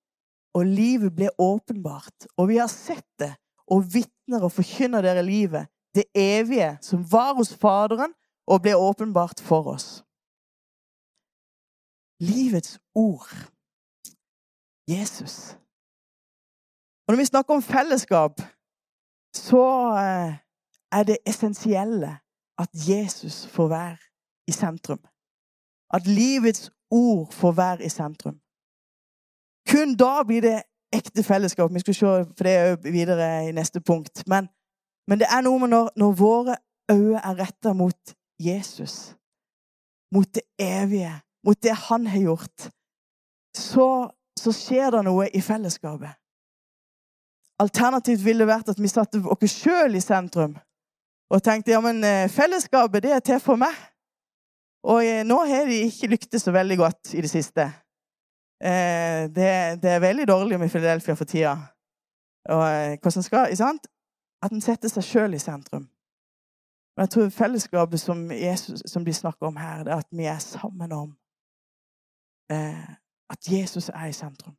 Og 0.53 0.65
livet 0.65 1.15
ble 1.15 1.29
åpenbart, 1.41 2.27
og 2.37 2.49
vi 2.51 2.59
har 2.61 2.69
sett 2.69 3.07
det, 3.19 3.31
og 3.71 3.85
vitner 3.93 4.43
og 4.45 4.53
forkynner 4.53 5.01
dere 5.01 5.23
livet, 5.25 5.69
det 5.95 6.05
evige 6.13 6.77
som 6.81 7.03
var 7.11 7.33
hos 7.37 7.53
Faderen 7.57 8.13
og 8.49 8.61
ble 8.61 8.75
åpenbart 8.75 9.41
for 9.41 9.73
oss. 9.73 10.03
Livets 12.21 12.79
ord. 12.95 13.29
Jesus. 14.89 15.55
Og 17.07 17.13
når 17.13 17.17
vi 17.17 17.25
snakker 17.25 17.53
om 17.53 17.61
fellesskap, 17.61 18.41
så 19.33 19.65
eh, 19.97 20.33
er 20.91 21.03
det 21.03 21.17
essensielle 21.27 22.19
at 22.59 22.69
Jesus 22.89 23.47
får 23.47 23.67
være 23.67 23.97
i 24.47 24.51
sentrum. 24.51 24.99
At 25.93 26.07
livets 26.07 26.71
ord 26.91 27.31
får 27.31 27.51
være 27.51 27.85
i 27.85 27.89
sentrum. 27.89 28.42
Kun 29.69 29.95
da 29.99 30.23
blir 30.27 30.43
det 30.43 30.61
ekte 30.93 31.23
fellesskap. 31.23 31.71
Vi 31.73 31.79
skal 31.79 31.95
se 31.95 32.11
for 32.37 32.43
det 32.47 32.93
videre 32.93 33.49
i 33.49 33.51
neste 33.55 33.81
punkt. 33.81 34.23
Men, 34.27 34.49
men 35.07 35.19
det 35.19 35.29
er 35.31 35.43
noe 35.45 35.59
med 35.61 35.73
når, 35.73 35.91
når 35.97 36.17
våre 36.19 36.57
øyne 36.91 37.21
er 37.23 37.39
retta 37.39 37.73
mot 37.73 38.15
Jesus, 38.39 39.15
mot 40.13 40.27
det 40.35 40.43
evige, 40.59 41.13
mot 41.45 41.63
det 41.63 41.75
han 41.87 42.07
har 42.07 42.19
gjort, 42.19 42.67
så, 43.55 43.87
så 44.39 44.51
skjer 44.51 44.91
det 44.91 45.03
noe 45.07 45.29
i 45.29 45.41
fellesskapet. 45.41 46.19
Alternativt 47.63 48.23
ville 48.25 48.43
det 48.43 48.49
vært 48.49 48.71
at 48.73 48.81
vi 48.81 48.89
satte 48.91 49.21
oss 49.21 49.57
sjøl 49.61 49.95
i 49.95 50.01
sentrum 50.01 50.55
og 51.33 51.41
tenkte 51.41 51.71
ja, 51.73 51.79
men 51.81 52.03
eh, 52.05 52.29
fellesskapet 52.29 53.05
det 53.05 53.13
er 53.15 53.21
til 53.25 53.39
for 53.41 53.57
meg. 53.57 53.73
Og 54.85 54.99
eh, 55.05 55.23
nå 55.25 55.39
har 55.49 55.69
de 55.69 55.79
ikke 55.87 56.11
lyktes 56.11 56.43
så 56.45 56.53
veldig 56.53 56.77
godt 56.77 57.13
i 57.17 57.23
det 57.23 57.31
siste. 57.31 57.69
Eh, 58.63 59.27
det, 59.35 59.47
det, 59.83 59.89
er 59.91 59.99
veldig 59.99 60.27
dårlig 60.27 60.59
med 60.59 60.69
Philadelphia 60.69 61.13
for 61.13 61.25
tida. 61.25 61.57
Og 62.49 62.97
hvordan 63.01 63.23
skal, 63.23 63.47
ikke 63.49 63.63
sant? 63.63 63.87
At 64.43 64.51
en 64.51 64.61
setter 64.61 64.91
seg 64.91 65.03
sjøl 65.03 65.35
i 65.35 65.39
sentrum. 65.39 65.87
Men 66.95 67.05
jeg 67.05 67.09
tror 67.09 67.29
fellesskapet 67.29 67.99
som, 67.99 68.31
Jesus, 68.31 68.83
som 68.85 69.05
de 69.05 69.13
snakker 69.13 69.47
om 69.47 69.57
her, 69.57 69.83
det 69.83 69.93
er 69.93 70.03
at 70.03 70.11
vi 70.11 70.25
er 70.25 70.39
sammen 70.39 70.91
om 70.91 71.15
eh, 72.51 72.89
at 73.29 73.51
Jesus 73.51 73.89
er 73.89 74.05
i 74.05 74.13
sentrum. 74.13 74.55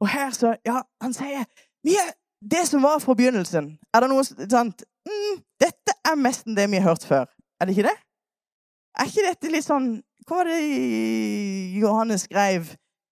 Og 0.00 0.08
her 0.08 0.30
så 0.30 0.56
Ja, 0.66 0.80
han 1.02 1.12
sier 1.12 1.44
vi 1.84 1.96
er 1.96 2.12
det 2.50 2.68
som 2.68 2.82
var 2.82 2.98
fra 2.98 3.14
begynnelsen. 3.14 3.78
Er 3.94 4.00
det 4.00 4.08
noe 4.10 4.24
sant? 4.24 4.84
Mm, 5.08 5.42
dette 5.60 5.96
er 6.04 6.16
nesten 6.16 6.56
det 6.56 6.70
vi 6.70 6.80
har 6.80 6.88
hørt 6.92 7.04
før. 7.04 7.26
Er 7.60 7.66
det 7.66 7.76
ikke 7.76 7.88
det? 7.88 7.98
Er 8.98 9.08
ikke 9.08 9.26
dette 9.28 9.52
litt 9.52 9.66
sånn 9.66 9.90
Hva 10.28 10.40
var 10.40 10.48
det 10.48 10.60
Johannes 11.80 12.24
skrev 12.28 12.68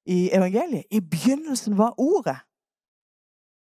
i 0.09 0.19
evangeliet? 0.33 0.85
I 0.91 1.01
begynnelsen 1.01 1.79
var 1.79 1.95
Ordet. 1.99 2.39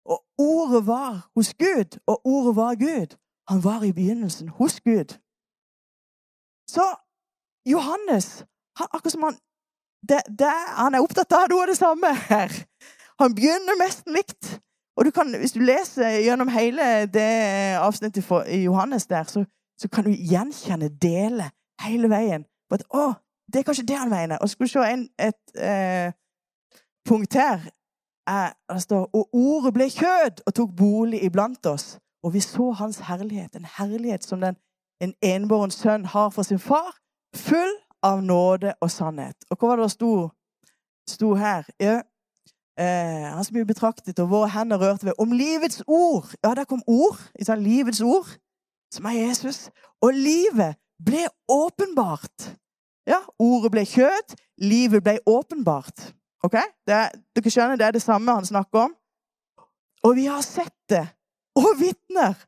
Og 0.04 0.18
Ordet 0.38 0.86
var 0.86 1.30
hos 1.34 1.54
Gud, 1.54 1.98
og 2.06 2.20
Ordet 2.24 2.56
var 2.56 2.74
Gud. 2.74 3.16
Han 3.48 3.64
var 3.64 3.82
i 3.82 3.92
begynnelsen 3.92 4.48
hos 4.48 4.80
Gud. 4.80 5.18
Så 6.70 6.84
Johannes 7.66 8.44
han, 8.78 8.88
akkurat 8.92 9.12
som 9.12 9.22
han, 9.22 9.38
det, 10.08 10.20
det, 10.38 10.52
han 10.76 10.94
er 10.94 11.04
opptatt 11.04 11.32
av 11.36 11.48
noe 11.50 11.64
av 11.66 11.70
det 11.72 11.78
samme 11.78 12.12
her. 12.30 12.52
Han 13.20 13.34
begynner 13.36 13.78
nesten 13.80 14.16
likt. 14.16 14.60
Og 14.96 15.04
du 15.04 15.10
kan, 15.14 15.28
hvis 15.40 15.52
du 15.52 15.60
leser 15.64 16.20
gjennom 16.24 16.48
hele 16.52 17.06
det 17.08 17.76
avsnittet 17.80 18.26
i 18.48 18.62
Johannes 18.64 19.06
der, 19.06 19.24
så, 19.24 19.44
så 19.80 19.88
kan 19.88 20.04
du 20.04 20.10
gjenkjenne 20.12 20.90
dele 21.02 21.50
hele 21.84 22.10
veien. 22.12 22.44
But, 22.70 22.84
å, 22.92 23.12
det 23.52 23.60
er 23.60 23.68
kanskje 23.68 23.86
det 23.88 23.98
han 24.00 24.12
mener. 24.12 24.40
Og 24.40 24.50
du 24.60 24.68
se 24.68 24.84
en, 24.84 25.06
et 25.18 25.56
eh, 25.56 26.12
punkt 27.08 27.34
her. 27.34 27.60
Er, 28.26 28.52
det 28.72 28.82
står 28.82 29.10
Og 29.12 29.28
ordet 29.32 29.74
ble 29.74 29.88
kjød 29.90 30.42
og 30.46 30.54
tok 30.54 30.76
bolig 30.76 31.24
iblant 31.24 31.66
oss. 31.66 31.98
Og 32.22 32.34
vi 32.34 32.40
så 32.40 32.70
hans 32.70 32.98
herlighet. 32.98 33.56
En 33.56 33.66
herlighet 33.78 34.24
som 34.24 34.40
den, 34.40 34.56
en 35.00 35.14
enbåren 35.22 35.70
sønn 35.70 36.04
har 36.04 36.30
for 36.30 36.42
sin 36.42 36.58
far. 36.58 36.96
Full 37.36 37.72
av 38.02 38.22
nåde 38.22 38.74
og 38.80 38.90
sannhet. 38.90 39.36
Og 39.50 39.56
hva 39.56 39.68
var 39.68 39.76
det 39.76 39.88
det 39.88 39.96
sto, 39.96 40.28
sto 41.08 41.34
her? 41.34 41.64
Ja, 41.80 42.00
Eh, 42.80 43.26
han 43.34 43.44
som 43.44 43.56
ble 43.58 43.66
betraktet, 43.68 44.20
og 44.22 44.30
våre 44.30 44.48
hender 44.54 44.80
rørte 44.80 45.10
ved. 45.10 45.18
Om 45.18 45.34
livets 45.36 45.82
ord. 45.86 46.30
Ja, 46.44 46.54
der 46.56 46.64
kom 46.64 46.82
ord. 46.86 47.18
Ikke 47.38 47.56
Livets 47.56 48.00
ord, 48.00 48.28
som 48.92 49.04
er 49.04 49.18
Jesus. 49.26 49.68
Og 50.00 50.14
livet 50.14 50.78
ble 51.04 51.26
åpenbart. 51.48 52.54
Ja, 53.08 53.20
ordet 53.38 53.72
ble 53.74 53.84
kjøtt, 53.84 54.36
livet 54.58 55.02
ble 55.04 55.18
åpenbart. 55.26 56.14
Ok? 56.46 56.56
Det, 56.88 57.00
dere 57.36 57.52
skjønner, 57.52 57.78
det 57.80 57.86
er 57.86 57.96
det 57.96 58.04
samme 58.04 58.36
han 58.36 58.46
snakker 58.46 58.86
om. 58.86 58.94
Og 60.06 60.16
vi 60.16 60.26
har 60.30 60.42
sett 60.44 60.76
det, 60.88 61.04
og 61.58 61.74
vitner, 61.80 62.38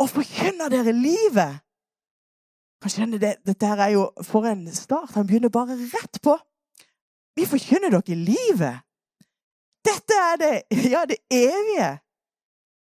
og 0.00 0.08
forkynner 0.10 0.72
dere 0.72 0.94
livet. 0.96 1.60
Kan 2.82 2.90
skjønne 2.90 3.20
det, 3.20 3.36
Dette 3.46 3.68
her 3.68 3.82
er 3.84 3.92
jo 3.94 4.06
for 4.26 4.48
en 4.48 4.64
start. 4.74 5.12
Han 5.14 5.28
begynner 5.28 5.52
bare 5.52 5.76
rett 5.76 6.18
på. 6.24 6.38
Vi 7.36 7.46
forkynner 7.46 7.92
dere 7.92 8.16
livet. 8.18 8.80
Dette 9.84 10.16
er 10.30 10.40
det, 10.40 10.54
ja, 10.94 11.04
det 11.06 11.20
evige. 11.30 11.90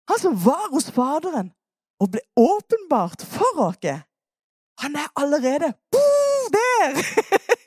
Han 0.09 0.19
som 0.19 0.37
var 0.45 0.69
hos 0.71 0.89
Faderen 0.91 1.51
og 2.01 2.09
ble 2.13 2.23
åpenbart 2.39 3.21
for 3.27 3.61
oss. 3.67 3.85
Han 4.81 4.95
er 4.95 5.11
allerede 5.15 5.73
der! 6.51 6.97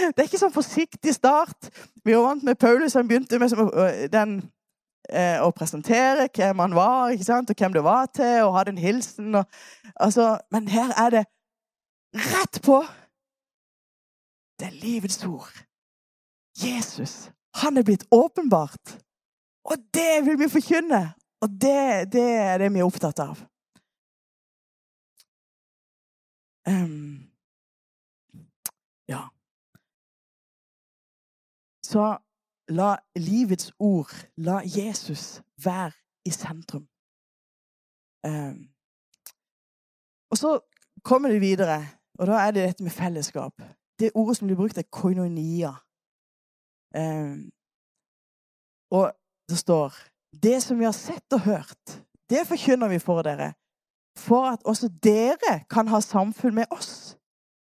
Det 0.14 0.22
er 0.22 0.28
ikke 0.28 0.40
sånn 0.40 0.54
forsiktig 0.54 1.14
start. 1.14 1.70
Vi 2.04 2.14
var 2.14 2.30
vant 2.30 2.46
med 2.46 2.58
Paulus. 2.60 2.96
Han 2.98 3.08
begynte 3.08 3.38
med 3.38 3.54
den, 4.12 4.36
eh, 5.08 5.38
å 5.42 5.50
presentere 5.56 6.28
hvem 6.34 6.62
han 6.64 6.76
var, 6.76 7.12
og 7.12 7.56
hvem 7.56 7.74
det 7.76 7.84
var 7.84 8.06
til, 8.14 8.46
og 8.46 8.56
hadde 8.58 8.76
en 8.76 8.84
hilsen. 8.84 9.34
Og, 9.34 9.60
altså, 9.96 10.38
men 10.50 10.68
her 10.68 10.94
er 10.96 11.16
det 11.16 11.24
rett 12.16 12.62
på. 12.64 12.80
Det 14.60 14.68
er 14.68 14.80
livets 14.80 15.20
ord. 15.24 15.52
Jesus 16.60 17.30
han 17.54 17.76
er 17.76 17.82
blitt 17.82 18.06
åpenbart. 18.10 18.98
Og 19.64 19.76
det 19.94 20.26
vil 20.26 20.38
vi 20.38 20.48
forkynne. 20.48 21.12
Og 21.40 21.48
det, 21.48 22.12
det 22.12 22.28
er 22.36 22.58
det 22.58 22.72
vi 22.72 22.78
er 22.78 22.88
opptatt 22.88 23.20
av. 23.24 23.40
Um, 26.68 27.30
ja. 29.08 29.24
Så 31.90 32.18
la 32.68 32.90
livets 33.16 33.72
ord, 33.78 34.12
la 34.36 34.60
Jesus 34.64 35.42
være 35.64 35.92
i 36.24 36.30
sentrum. 36.30 36.86
Um, 38.26 38.68
og 40.30 40.36
så 40.38 40.60
kommer 41.04 41.28
de 41.28 41.40
videre, 41.40 41.86
og 42.18 42.26
da 42.26 42.32
er 42.32 42.50
det 42.50 42.66
dette 42.68 42.82
med 42.82 42.90
fellesskap. 42.90 43.62
Det 43.98 44.12
ordet 44.14 44.36
som 44.36 44.46
blir 44.46 44.56
brukt, 44.56 44.78
er 44.78 44.86
koinonia. 44.92 45.72
Ehm, 46.96 47.50
og 48.90 49.12
det 49.48 49.58
står 49.58 49.94
Det 50.42 50.62
som 50.62 50.78
vi 50.78 50.84
har 50.84 50.92
sett 50.92 51.32
og 51.32 51.40
hørt, 51.40 52.04
det 52.30 52.46
forkynner 52.46 52.88
vi 52.88 52.98
for 52.98 53.22
dere, 53.22 53.52
for 54.18 54.46
at 54.46 54.62
også 54.64 54.88
dere 55.02 55.64
kan 55.70 55.88
ha 55.88 56.00
samfunn 56.00 56.54
med 56.54 56.64
oss. 56.70 57.18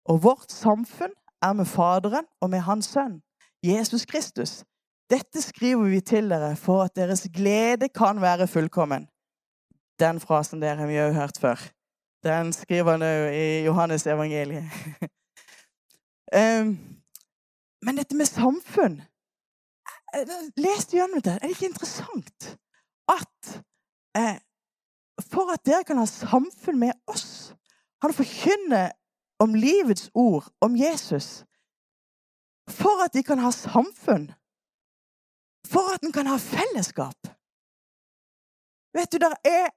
Og 0.04 0.22
vårt 0.22 0.52
samfunn 0.52 1.14
er 1.42 1.52
med 1.52 1.64
Faderen 1.64 2.26
og 2.40 2.50
med 2.50 2.58
Hans 2.58 2.87
Sønn, 2.87 3.22
Jesus 3.68 4.06
Kristus. 4.06 4.64
Dette 5.10 5.42
skriver 5.42 5.88
vi 5.88 6.00
til 6.00 6.30
dere 6.30 6.56
for 6.56 6.82
at 6.84 6.96
deres 6.96 7.26
glede 7.34 7.88
kan 7.88 8.20
være 8.20 8.46
fullkommen. 8.46 9.08
Den 10.00 10.20
frasen 10.20 10.62
der 10.62 10.75
har 10.75 10.87
vi 10.87 11.00
òg 11.00 11.12
hørt 11.16 11.38
før. 11.40 11.58
Den 12.25 12.52
skriver 12.52 12.96
han 12.96 13.02
òg 13.02 13.34
i 13.34 13.64
Johannes 13.64 14.06
evangeliet. 14.06 14.64
um, 16.37 16.78
Men 17.84 17.96
dette 17.96 18.16
med 18.16 18.26
samfunn 18.26 19.02
les 20.14 20.50
Les 20.56 20.87
gjennom 20.87 21.20
det. 21.22 21.32
Er 21.32 21.38
det 21.38 21.50
ikke 21.56 21.68
interessant 21.68 22.58
at 23.08 23.62
eh, 24.16 24.38
for 25.30 25.52
at 25.52 25.64
dere 25.66 25.84
kan 25.84 25.98
ha 25.98 26.06
samfunn 26.06 26.78
med 26.78 26.92
oss 27.06 27.54
Han 28.02 28.14
forkynner 28.14 28.92
om 29.42 29.54
livets 29.54 30.10
ord, 30.14 30.44
om 30.60 30.76
Jesus. 30.76 31.44
For 32.68 33.04
at 33.04 33.14
de 33.14 33.22
kan 33.22 33.38
ha 33.38 33.50
samfunn. 33.50 34.30
For 35.66 35.94
at 35.94 36.02
en 36.02 36.12
kan 36.12 36.26
ha 36.26 36.37
fellesskap. 36.37 37.28
Vet 38.94 39.12
du, 39.12 39.18
der 39.18 39.34
er 39.44 39.68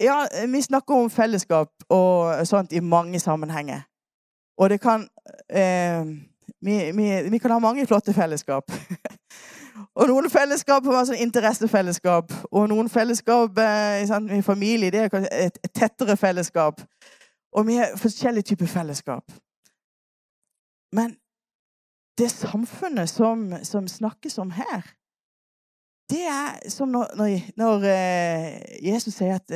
Ja, 0.00 0.26
vi 0.46 0.60
snakker 0.62 0.94
om 0.94 1.10
fellesskap 1.10 1.68
og 1.88 2.46
sånt 2.46 2.72
i 2.72 2.80
mange 2.80 3.20
sammenhenger. 3.20 3.80
Og 4.58 4.70
det 4.70 4.80
kan 4.80 5.08
eh, 5.50 6.06
vi, 6.60 6.92
vi, 6.92 7.30
vi, 7.30 7.38
kan 7.38 7.50
ha 7.50 7.58
mange 7.58 7.86
flotte 7.86 8.12
fellesskap. 8.12 8.72
og 9.98 10.08
noen 10.08 10.30
fellesskap 10.30 10.84
kan 10.84 11.08
sånn 11.08 11.22
interessefellesskap. 11.24 12.32
Og 12.50 12.68
noen 12.68 12.88
fellesskap 12.92 13.58
eh, 13.58 14.04
i 14.38 14.42
familie 14.44 14.92
det 14.92 15.06
er 15.06 15.28
et 15.46 15.60
tettere 15.72 16.16
fellesskap. 16.16 16.82
Og 17.56 17.66
vi 17.66 17.80
har 17.80 17.96
forskjellige 17.96 18.52
typer 18.52 18.66
fellesskap. 18.66 19.32
Men 20.92 21.16
det 22.18 22.30
samfunnet 22.32 23.10
som, 23.10 23.50
som 23.62 23.88
snakkes 23.88 24.38
om 24.38 24.50
her, 24.56 24.86
det 26.10 26.22
er 26.30 26.70
som 26.70 26.88
når, 26.88 27.16
når, 27.18 27.32
når 27.56 27.76
uh, 27.76 28.86
Jesus 28.86 29.14
sier 29.18 29.40
at 29.40 29.54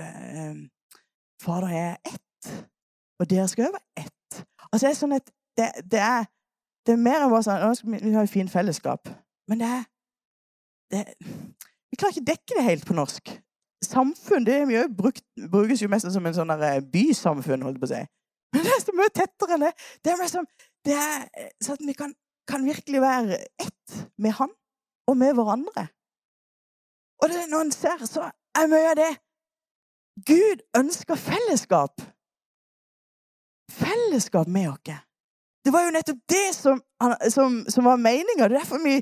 uh, 0.00 0.54
Fader 1.42 1.74
er 1.74 1.96
ett, 2.06 2.52
og 3.18 3.30
dere 3.30 3.48
skal 3.50 3.72
være 3.72 4.04
ett. 4.04 4.44
Altså, 4.70 4.86
det 4.86 4.90
er 4.92 4.98
sånn 4.98 5.16
at 5.18 5.32
det, 5.58 5.68
det, 5.90 6.00
er, 6.00 6.28
det 6.86 6.94
er 6.94 7.02
mer 7.02 7.24
enn 7.24 7.32
bare 7.32 7.44
sånn 7.44 7.96
Vi 7.98 8.14
har 8.14 8.24
jo 8.24 8.30
fint 8.30 8.52
fellesskap. 8.52 9.10
Men 9.50 9.60
det 9.60 9.68
er 9.68 9.82
det, 10.92 11.02
Vi 11.90 11.98
klarer 11.98 12.14
ikke 12.14 12.30
dekke 12.30 12.56
det 12.56 12.66
helt 12.68 12.86
på 12.88 12.96
norsk. 12.96 13.34
Samfunn 13.84 14.46
det 14.46 14.62
mye 14.70 14.86
brukt, 14.88 15.24
brukes 15.50 15.82
jo 15.82 15.90
mest 15.90 16.08
som 16.14 16.26
en 16.26 16.36
sånn 16.36 16.54
bysamfunn, 16.94 17.64
holdt 17.66 17.82
på 17.82 17.88
å 17.88 17.92
si. 17.92 18.02
Men 18.54 18.64
det 18.64 18.72
er 18.72 18.84
så 18.84 18.94
mye 18.94 19.12
tettere 19.12 19.56
enn 19.56 19.66
det. 19.66 19.72
Det 20.04 20.12
er, 20.12 20.20
mer 20.20 20.30
som, 20.30 20.46
det 20.86 20.98
er 20.98 21.50
sånn 21.62 21.78
at 21.78 21.86
vi 21.86 21.94
kan, 21.96 22.14
kan 22.48 22.64
virkelig 22.66 23.02
være 23.02 23.38
ett 23.62 23.98
med 24.18 24.34
Han 24.38 24.50
og 25.10 25.18
med 25.18 25.34
hverandre. 25.36 25.86
Og 27.22 27.30
det, 27.30 27.44
når 27.50 27.66
en 27.66 27.74
ser, 27.74 28.02
så 28.06 28.30
er 28.58 28.70
mye 28.70 28.90
av 28.90 28.98
det 28.98 29.12
Gud 30.26 30.60
ønsker 30.76 31.16
fellesskap. 31.16 32.02
Fellesskap 33.72 34.46
med 34.46 34.68
oss. 34.68 34.98
Det 35.64 35.72
var 35.72 35.86
jo 35.86 35.94
nettopp 35.94 36.18
det 36.28 36.48
som, 36.56 36.82
som, 37.30 37.62
som 37.70 37.86
var 37.86 37.96
meninga. 37.96 38.48
Det 38.48 38.58
er 38.58 38.58
derfor 38.58 38.82
vi, 38.84 38.98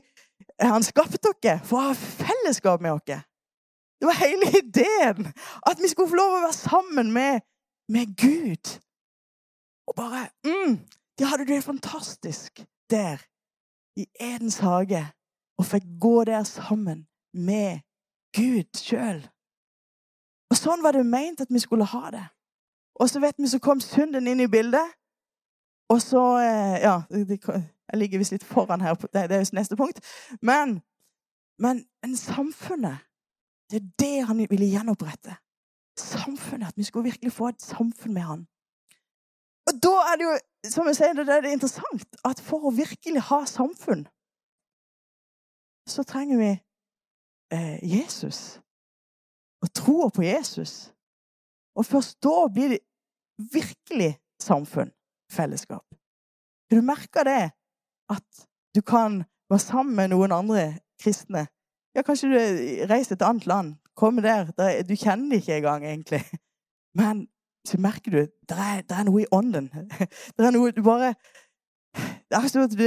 han 0.60 0.84
skapte 0.86 1.18
dere. 1.42 1.58
For 1.66 1.80
å 1.80 1.88
ha 1.88 1.96
fellesskap 1.96 2.84
med 2.84 2.94
oss. 2.94 3.24
Det 4.00 4.08
var 4.08 4.20
hele 4.20 4.52
ideen. 4.62 5.32
At 5.66 5.82
vi 5.82 5.90
skulle 5.90 6.12
få 6.12 6.20
lov 6.20 6.36
å 6.36 6.44
være 6.44 6.58
sammen 6.60 7.12
med, 7.16 7.42
med 7.88 8.14
Gud. 8.16 8.76
Og 9.90 9.96
bare 9.98 10.28
mm, 10.46 10.76
De 11.20 11.26
hadde 11.28 11.46
det 11.46 11.64
fantastisk 11.64 12.64
der 12.90 13.20
i 13.96 14.06
Edens 14.20 14.58
hage 14.58 15.02
og 15.58 15.66
fikk 15.68 15.84
gå 16.00 16.24
der 16.24 16.42
sammen 16.42 17.08
med 17.34 17.80
Gud 18.36 18.78
sjøl. 18.80 19.20
Og 20.50 20.56
sånn 20.56 20.80
var 20.80 20.96
det 20.96 21.04
meint 21.04 21.42
at 21.44 21.52
vi 21.52 21.60
skulle 21.60 21.84
ha 21.84 22.10
det. 22.14 22.24
Og 22.96 23.10
så 23.12 23.20
vet 23.20 23.36
vi 23.36 23.50
så 23.52 23.60
kom 23.60 23.82
synden 23.84 24.30
inn 24.32 24.40
i 24.40 24.48
bildet. 24.48 24.96
Og 25.92 26.00
så 26.02 26.22
eh, 26.40 26.80
Ja, 26.86 27.02
jeg 27.12 27.98
ligger 27.98 28.18
visst 28.18 28.32
litt 28.32 28.46
foran 28.46 28.80
her. 28.80 28.94
Det 28.94 29.26
er 29.28 29.44
jo 29.44 29.58
neste 29.58 29.76
punkt. 29.76 30.00
Men, 30.40 30.80
men, 31.58 31.84
men 32.02 32.16
samfunnet 32.16 33.04
Det 33.70 33.76
er 33.76 33.90
det 33.98 34.26
han 34.26 34.40
ville 34.50 34.72
gjenopprette. 34.72 35.36
Samfunnet. 35.98 36.68
At 36.72 36.80
vi 36.80 36.88
skulle 36.88 37.10
virkelig 37.12 37.32
få 37.32 37.52
et 37.52 37.62
samfunn 37.62 38.14
med 38.14 38.22
han. 38.22 38.46
Og 39.70 39.82
da 39.82 39.92
er 40.10 40.16
det 40.18 40.26
jo, 40.26 40.38
som 40.72 40.88
jeg 40.90 40.98
sier, 40.98 41.18
det 41.18 41.36
er 41.36 41.52
interessant 41.52 42.16
at 42.26 42.40
for 42.42 42.66
å 42.68 42.74
virkelig 42.74 43.22
ha 43.30 43.44
samfunn 43.48 44.08
så 45.90 46.04
trenger 46.04 46.38
vi 46.38 46.50
eh, 47.52 47.84
Jesus. 47.84 48.60
Og 49.62 49.72
troa 49.74 50.08
på 50.08 50.22
Jesus. 50.22 50.92
Og 51.74 51.86
først 51.86 52.18
da 52.22 52.46
blir 52.52 52.74
det 52.74 52.80
virkelig 53.52 54.14
samfunn, 54.42 54.92
fellesskap. 55.32 55.86
Du 56.70 56.80
merker 56.80 57.26
det 57.26 57.50
at 58.10 58.46
du 58.74 58.80
kan 58.80 59.24
være 59.50 59.58
sammen 59.58 59.96
med 59.96 60.12
noen 60.14 60.32
andre 60.32 60.64
kristne. 61.02 61.46
Ja, 61.94 62.02
kanskje 62.06 62.30
du 62.30 62.36
reiser 62.90 63.14
til 63.14 63.18
et 63.18 63.26
annet 63.26 63.46
land, 63.46 63.74
kommer 63.94 64.22
der 64.22 64.82
Du 64.86 64.94
kjenner 64.94 65.30
det 65.30 65.42
ikke 65.42 65.56
engang, 65.56 65.84
egentlig. 65.84 66.22
Men 66.98 67.28
så 67.68 67.78
merker 67.80 68.10
du 68.10 68.18
er, 68.20 68.82
det 68.82 68.96
er 68.96 69.06
noe 69.08 69.22
i 69.22 69.30
ånden. 69.32 69.68
Det 70.36 70.46
er 70.46 70.54
noe 70.54 70.72
du 70.72 70.82
bare 70.82 71.14
Det 71.92 72.38
er 72.38 72.48
sånn 72.48 72.68
at 72.68 72.76
du, 72.78 72.86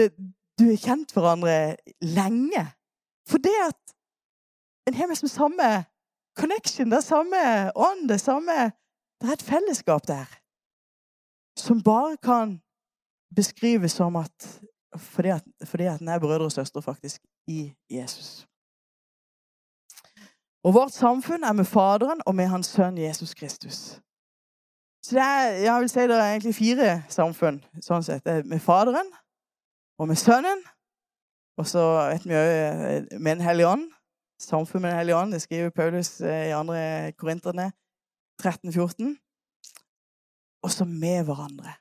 du 0.59 0.65
er 0.71 0.79
kjent 0.79 1.11
hverandre 1.13 1.75
lenge. 2.01 2.63
For 3.29 3.41
det 3.43 3.53
at 3.67 3.95
en 4.87 4.97
har 4.97 5.11
liksom 5.11 5.31
samme 5.31 5.69
connection, 6.35 6.89
det 6.91 6.99
er 6.99 7.05
samme 7.05 7.43
ånd, 7.75 8.07
det 8.09 8.17
er 8.17 8.23
samme 8.23 8.57
Det 9.21 9.29
er 9.29 9.37
et 9.37 9.45
fellesskap 9.45 10.07
der 10.07 10.39
som 11.59 11.83
bare 11.85 12.17
kan 12.17 12.57
beskrives 13.35 13.93
som 13.93 14.15
at 14.15 14.47
fordi 14.97 15.29
at, 15.29 15.43
fordi 15.65 15.83
at 15.83 15.99
den 15.99 16.07
er 16.07 16.19
brødre 16.19 16.45
og 16.45 16.51
søstre 16.51 16.81
faktisk 16.81 17.21
i 17.47 17.73
Jesus. 17.89 18.47
Og 20.63 20.73
vårt 20.73 20.91
samfunn 20.91 21.43
er 21.43 21.53
med 21.53 21.65
Faderen 21.65 22.21
og 22.25 22.35
med 22.35 22.47
Hans 22.47 22.67
Sønn 22.67 22.97
Jesus 22.97 23.33
Kristus. 23.33 24.01
Så 25.03 25.17
det 25.17 25.23
er, 25.23 25.49
jeg 25.65 25.81
vil 25.81 25.89
si 25.91 26.05
det 26.07 26.15
er 26.15 26.29
egentlig 26.29 26.55
fire 26.55 26.91
samfunn 27.11 27.59
sånn 27.83 28.05
sett. 28.05 28.23
Det 28.23 28.39
er 28.39 28.47
med 28.47 28.63
Faderen 28.63 29.09
og 29.99 30.07
med 30.07 30.19
Sønnen 30.19 30.63
og 31.59 31.67
så 31.69 31.83
vet 32.09 32.25
vi 32.25 32.37
òg 32.37 33.19
med 33.19 33.35
Den 33.35 33.45
hellige 33.45 33.69
ånd. 33.69 33.85
Samfunn 34.41 34.81
med 34.81 34.91
Den 34.91 34.97
hellige 34.97 35.17
ånd. 35.17 35.33
Det 35.33 35.41
skriver 35.41 35.69
Paulus 35.69 36.21
eh, 36.21 36.49
i 36.49 36.55
andre 36.57 37.11
Korinterne 37.17 37.71
13-14. 38.41 39.13
Og 40.63 40.71
så 40.71 40.85
med 40.85 41.23
hverandre. 41.27 41.75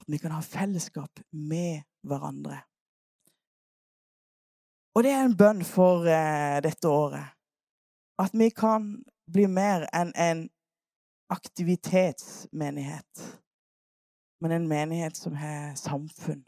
At 0.00 0.08
vi 0.10 0.18
kan 0.18 0.34
ha 0.34 0.40
fellesskap 0.42 1.22
med 1.30 1.82
hverandre. 2.02 2.58
Og 4.94 5.06
det 5.06 5.12
er 5.12 5.24
en 5.24 5.36
bønn 5.36 5.62
for 5.64 6.08
eh, 6.10 6.58
dette 6.64 6.88
året. 6.88 7.38
At 8.18 8.34
vi 8.34 8.50
kan 8.50 8.96
bli 9.32 9.46
mer 9.46 9.86
enn 9.94 10.10
en 10.18 10.48
aktivitetsmenighet, 11.32 13.22
men 14.40 14.52
en 14.52 14.68
menighet 14.68 15.16
som 15.16 15.36
har 15.38 15.74
samfunn 15.78 16.42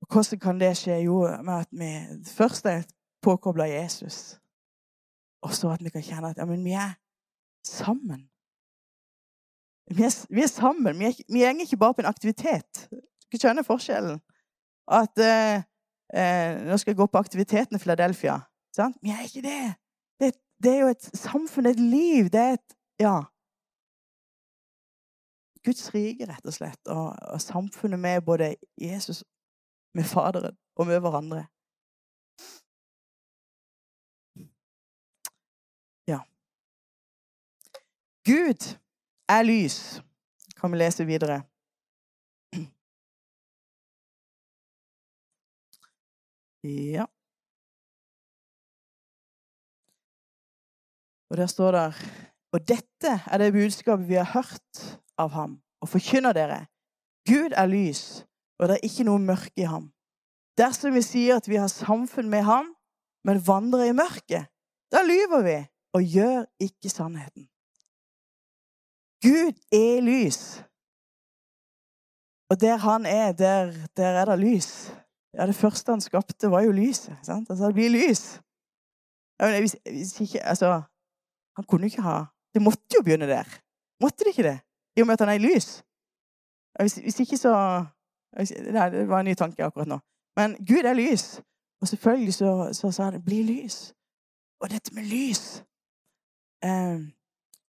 Og 0.00 0.06
hvordan 0.12 0.40
kan 0.40 0.60
det 0.60 0.76
skje? 0.78 0.96
Jo, 1.04 1.20
med 1.44 1.54
at 1.54 1.68
vi 1.70 1.90
først 2.24 2.66
er 2.66 2.82
påkobla 3.22 3.64
Jesus. 3.68 4.40
Og 5.44 5.54
så 5.54 5.70
at 5.70 5.84
vi 5.84 5.92
kan 5.92 6.02
kjenne 6.02 6.30
at 6.30 6.38
ja, 6.40 6.44
men 6.44 6.64
vi 6.64 6.72
er 6.72 6.96
sammen. 7.66 8.28
Vi 9.90 10.02
er, 10.02 10.14
vi 10.30 10.42
er 10.42 10.46
sammen. 10.46 10.98
Vi, 10.98 11.04
er, 11.04 11.52
går 11.52 11.60
ikke 11.60 11.76
bare 11.76 11.94
på 11.94 12.00
en 12.00 12.12
aktivitet. 12.12 12.88
Du 13.32 13.38
skjønner 13.38 13.66
forskjellen. 13.66 14.20
At 14.90 15.18
eh, 15.18 15.62
eh, 16.14 16.66
Nå 16.66 16.76
skal 16.76 16.92
jeg 16.92 17.00
gå 17.00 17.06
på 17.06 17.18
aktiviteten 17.18 17.76
i 17.76 17.82
Philadelphia. 17.82 18.40
Sant? 18.76 18.96
Vi 19.02 19.10
er 19.10 19.24
ikke 19.26 19.42
det. 19.42 19.74
det. 20.20 20.32
det. 20.62 20.74
er 20.74 20.80
jo 20.80 20.92
et 20.94 21.10
samfunn, 21.14 21.66
et 21.66 21.80
liv. 21.80 22.30
Det 22.30 22.40
er 22.40 22.52
et 22.58 22.76
Ja. 23.00 23.24
Guds 25.64 25.94
rike, 25.94 26.26
rett 26.28 26.46
og 26.46 26.52
slett. 26.52 26.80
Og, 26.88 27.14
og 27.32 27.40
samfunnet 27.40 28.00
med 28.00 28.22
både 28.22 28.54
Jesus 28.80 29.24
med 29.96 30.04
Faderen 30.04 30.56
og 30.76 30.86
med 30.86 31.00
hverandre. 31.00 31.46
Ja. 36.08 36.20
Gud 38.24 38.68
er 39.28 39.42
lys, 39.42 40.02
kan 40.60 40.72
vi 40.72 40.76
lese 40.76 41.04
videre. 41.04 41.42
Ja. 46.64 47.06
Og 51.30 51.36
der 51.36 51.46
står 51.46 51.72
det 51.72 52.29
Og 52.52 52.62
dette 52.68 53.12
er 53.30 53.38
det 53.38 53.52
budskapet 53.54 54.08
vi 54.08 54.18
har 54.18 54.30
hørt 54.32 54.82
av 55.18 55.30
ham, 55.36 55.60
og 55.80 55.88
forkynner 55.88 56.34
dere. 56.34 56.64
Gud 57.28 57.54
er 57.54 57.68
lys, 57.70 58.24
og 58.58 58.68
det 58.68 58.78
er 58.78 58.86
ikke 58.88 59.06
noe 59.06 59.22
mørke 59.22 59.60
i 59.60 59.68
ham. 59.70 59.90
Dersom 60.58 60.94
vi 60.96 61.02
sier 61.04 61.38
at 61.38 61.48
vi 61.48 61.60
har 61.60 61.70
samfunn 61.70 62.30
med 62.30 62.42
ham, 62.48 62.72
men 63.24 63.42
vandrer 63.46 63.90
i 63.90 63.96
mørket, 63.96 64.48
da 64.90 65.04
lyver 65.06 65.44
vi 65.46 65.58
og 65.94 66.02
gjør 66.16 66.44
ikke 66.60 66.90
sannheten. 66.90 67.46
Gud 69.22 69.54
er 69.72 70.00
lys. 70.02 70.64
Og 72.50 72.60
der 72.60 72.76
han 72.76 73.06
er, 73.06 73.32
der, 73.32 73.72
der 73.96 74.06
er 74.20 74.24
det 74.24 74.38
lys. 74.38 74.90
Ja, 75.34 75.46
Det 75.46 75.54
første 75.54 75.92
han 75.92 76.00
skapte, 76.00 76.50
var 76.50 76.60
jo 76.60 76.72
lyset. 76.72 77.16
sant? 77.22 77.50
Altså, 77.50 77.66
det 77.66 77.74
blir 77.74 77.90
lys. 77.90 78.40
Hvis, 79.38 79.76
hvis 79.84 80.20
ikke, 80.20 80.42
altså, 80.42 80.82
Han 81.56 81.64
kunne 81.64 81.86
ikke 81.86 82.02
ha 82.02 82.24
Det 82.54 82.62
måtte 82.62 82.96
jo 82.98 83.02
begynne 83.04 83.28
der. 83.28 83.48
Måtte 84.02 84.24
det 84.24 84.32
ikke 84.34 84.48
det? 84.48 84.58
i 84.96 85.00
og 85.00 85.06
med 85.06 85.12
at 85.12 85.20
han 85.20 85.28
er 85.28 85.32
i 85.32 85.46
lys. 85.48 85.84
Hvis, 86.80 86.94
hvis 86.94 87.20
ikke 87.20 87.36
så 87.36 87.84
Nei, 88.30 88.90
det 88.94 89.08
var 89.08 89.20
en 89.20 89.26
ny 89.26 89.34
tanke 89.34 89.64
akkurat 89.64 89.88
nå. 89.90 89.96
Men 90.38 90.52
Gud 90.66 90.86
er 90.86 90.94
lys. 90.94 91.42
Og 91.82 91.88
selvfølgelig 91.88 92.34
så, 92.34 92.70
så 92.72 92.90
sa 92.90 93.04
han 93.10 93.22
'bli 93.22 93.42
lys'. 93.42 93.90
Og 94.60 94.70
dette 94.70 94.94
med 94.94 95.02
lys 95.02 95.64
eh, 96.64 96.98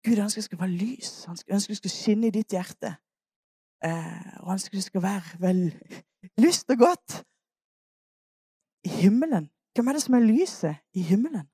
Gud 0.05 0.19
ønsker 0.19 0.41
det 0.41 0.45
skal 0.45 0.61
være 0.61 0.69
lys. 0.69 1.25
Han 1.25 1.37
ønsker 1.53 1.71
det 1.71 1.77
skal 1.77 1.91
skinne 1.91 2.27
i 2.27 2.31
ditt 2.31 2.51
hjerte. 2.51 2.95
Eh, 3.85 4.41
og 4.41 4.47
han 4.47 4.53
ønsker 4.61 4.77
det 4.77 4.85
skal 4.85 5.03
være 5.03 5.41
vel 5.41 5.61
lyst 6.39 6.71
og 6.71 6.79
godt. 6.79 7.25
I 8.85 8.89
himmelen. 8.89 9.51
Hvem 9.75 9.89
er 9.89 9.93
det 9.93 10.03
som 10.03 10.15
er 10.15 10.21
lyset 10.21 10.77
i 10.95 11.03
himmelen? 11.03 11.49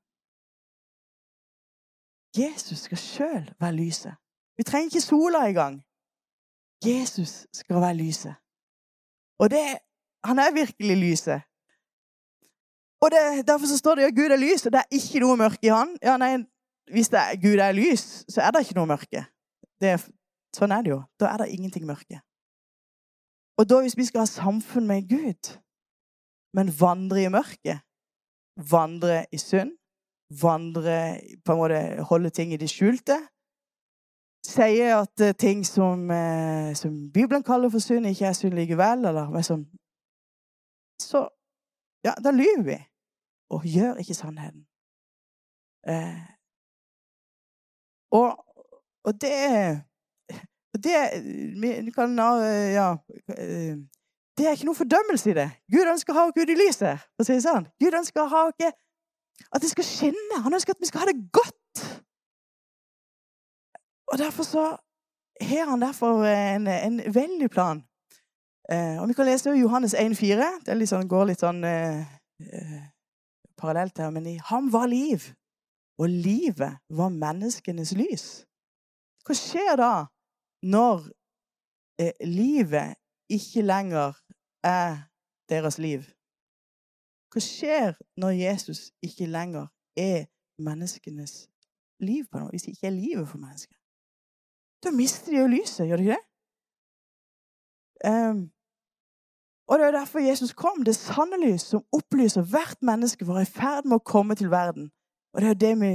Jesus 2.37 2.79
skal 2.79 2.99
sjøl 2.99 3.55
være 3.61 3.73
lyset. 3.73 4.15
Vi 4.57 4.63
trenger 4.63 4.87
ikke 4.87 5.01
sola 5.01 5.47
engang. 5.49 5.83
Jesus 6.85 7.47
skal 7.53 7.81
være 7.81 7.95
lyset. 7.95 8.35
Og 9.39 9.51
det, 9.51 9.79
han 10.25 10.39
er 10.39 10.55
virkelig 10.55 10.97
lyset. 10.97 11.41
Og 13.01 13.11
det, 13.11 13.47
Derfor 13.49 13.67
så 13.67 13.79
står 13.79 13.95
det 13.95 14.05
at 14.05 14.17
Gud 14.17 14.31
er 14.31 14.37
lys, 14.37 14.67
og 14.67 14.73
det 14.73 14.79
er 14.79 14.97
ikke 14.99 15.21
noe 15.21 15.37
mørke 15.37 15.67
i 15.67 15.73
han. 15.73 15.97
Ja, 16.03 16.17
nei, 16.17 16.45
Hvis 16.93 17.09
er, 17.09 17.35
Gud 17.43 17.59
er 17.59 17.73
lys, 17.73 18.25
så 18.29 18.41
er 18.41 18.51
det 18.51 18.61
ikke 18.63 18.79
noe 18.79 18.87
mørke. 18.87 19.25
Det, 19.81 19.97
sånn 20.55 20.73
er 20.73 20.85
det 20.87 20.93
jo. 20.93 21.01
Da 21.21 21.33
er 21.33 21.43
det 21.43 21.49
ingenting 21.51 21.87
mørke. 21.87 22.21
Og 23.59 23.69
da 23.69 23.81
hvis 23.83 23.97
vi 23.97 24.05
skal 24.05 24.23
ha 24.23 24.29
samfunn 24.29 24.87
med 24.87 25.09
Gud, 25.09 25.57
men 26.55 26.71
vandre 26.81 27.25
i 27.25 27.33
mørket, 27.33 27.83
vandre 28.71 29.25
i 29.33 29.39
synd, 29.41 29.75
vandre 30.31 31.21
på 31.45 31.53
en 31.53 31.59
måte 31.59 31.81
Holde 32.09 32.31
ting 32.31 32.53
i 32.53 32.59
det 32.61 32.71
skjulte, 32.71 33.19
sier 34.47 35.01
at 35.01 35.21
eh, 35.21 35.35
ting 35.39 35.65
som, 35.67 36.11
eh, 36.11 36.75
som 36.75 36.95
Bibelen 37.13 37.43
kaller 37.43 37.71
for 37.71 37.83
synd, 37.83 38.07
ikke 38.07 38.27
er 38.27 38.37
synd 38.37 38.55
likevel, 38.55 39.07
eller 39.07 39.31
hva 39.31 39.43
som 39.43 39.67
Så 41.03 41.27
ja, 42.05 42.15
da 42.25 42.31
lyver 42.31 42.63
vi 42.65 42.79
og 43.53 43.67
gjør 43.69 43.99
ikke 44.01 44.15
sannheten. 44.15 44.65
Eh, 45.87 46.23
og, 48.11 48.39
og 49.05 49.21
det 49.21 49.83
det, 50.77 50.97
kan, 51.95 52.19
ja, 52.19 52.89
det 54.37 54.47
er 54.47 54.53
ikke 54.53 54.67
noe 54.69 54.77
fordømmelse 54.77 55.31
i 55.31 55.37
det. 55.37 55.47
Gud 55.73 55.89
ønsker 55.89 56.13
å 56.13 56.19
ha 56.19 56.25
Gud 56.37 56.51
i 56.53 56.57
lyset. 56.59 57.01
for 57.17 57.25
å 57.25 57.29
si 57.29 57.37
det 57.39 57.47
sånn. 57.47 57.69
Gud 57.81 57.97
ønsker 57.97 58.25
å 58.25 58.33
ha 58.33 58.43
at 59.53 59.63
det 59.63 59.71
skal 59.71 59.87
skinne. 59.87 60.43
Han 60.45 60.55
ønsker 60.55 60.75
at 60.75 60.83
vi 60.83 60.91
skal 60.91 61.05
ha 61.05 61.11
det 61.11 61.29
godt. 61.33 61.85
Og 64.13 64.19
derfor 64.19 64.43
så 64.43 64.65
har 65.41 65.71
han 65.71 65.83
derfor 65.83 66.25
en, 66.25 66.67
en 66.67 67.15
veldig 67.15 67.51
plan. 67.51 67.83
Eh, 68.73 69.01
og 69.01 69.09
Vi 69.09 69.15
kan 69.15 69.27
lese 69.27 69.51
Johannes 69.51 69.95
1,4. 69.95 70.51
Det 70.67 70.89
sånn, 70.89 71.09
går 71.09 71.31
litt 71.31 71.43
sånn 71.43 71.63
eh, 71.65 72.03
eh, 72.41 72.81
parallelt 73.59 73.99
her. 73.99 74.11
Men 74.11 74.27
i 74.27 74.39
ham 74.51 74.71
var 74.73 74.89
liv, 74.91 75.31
og 75.99 76.09
livet 76.11 76.79
var 76.89 77.15
menneskenes 77.15 77.95
lys. 77.97 78.27
Hva 79.27 79.35
skjer 79.35 79.79
da 79.81 79.93
når 80.67 81.09
eh, 82.01 82.15
livet 82.27 82.97
ikke 83.33 83.65
lenger 83.67 84.19
er 84.67 85.07
deres 85.51 85.79
liv? 85.83 86.07
Hva 87.37 87.43
skjer 87.45 87.91
når 88.17 88.31
Jesus 88.33 88.79
ikke 89.05 89.27
lenger 89.29 89.67
er 89.93 90.23
menneskenes 90.57 91.51
liv 92.01 92.23
på 92.33 92.41
noe? 92.41 92.49
Hvis 92.49 92.63
det 92.65 92.71
ikke 92.73 92.87
er 92.89 92.95
livet 92.97 93.27
for 93.29 93.37
mennesker? 93.37 93.77
Da 94.81 94.89
mister 94.97 95.35
de 95.35 95.43
jo 95.43 95.51
lyset, 95.53 95.85
gjør 95.85 96.01
de 96.01 96.07
ikke 96.07 96.17
det? 96.17 96.25
Um, 98.09 98.41
og 99.69 99.79
det 99.79 99.85
er 99.85 99.93
derfor 99.99 100.25
Jesus 100.25 100.55
kom. 100.57 100.81
Det 100.81 100.95
sanne 100.97 101.37
lys 101.43 101.67
som 101.75 101.85
opplyser 101.93 102.47
hvert 102.49 102.81
menneske 102.81 103.29
var 103.29 103.43
i 103.43 103.51
ferd 103.59 103.85
med 103.85 103.99
å 103.99 104.07
komme 104.15 104.39
til 104.41 104.49
verden. 104.49 104.89
Og 105.37 105.45
det 105.45 105.53
er 105.53 105.61
det 105.67 105.75
vi 105.83 105.93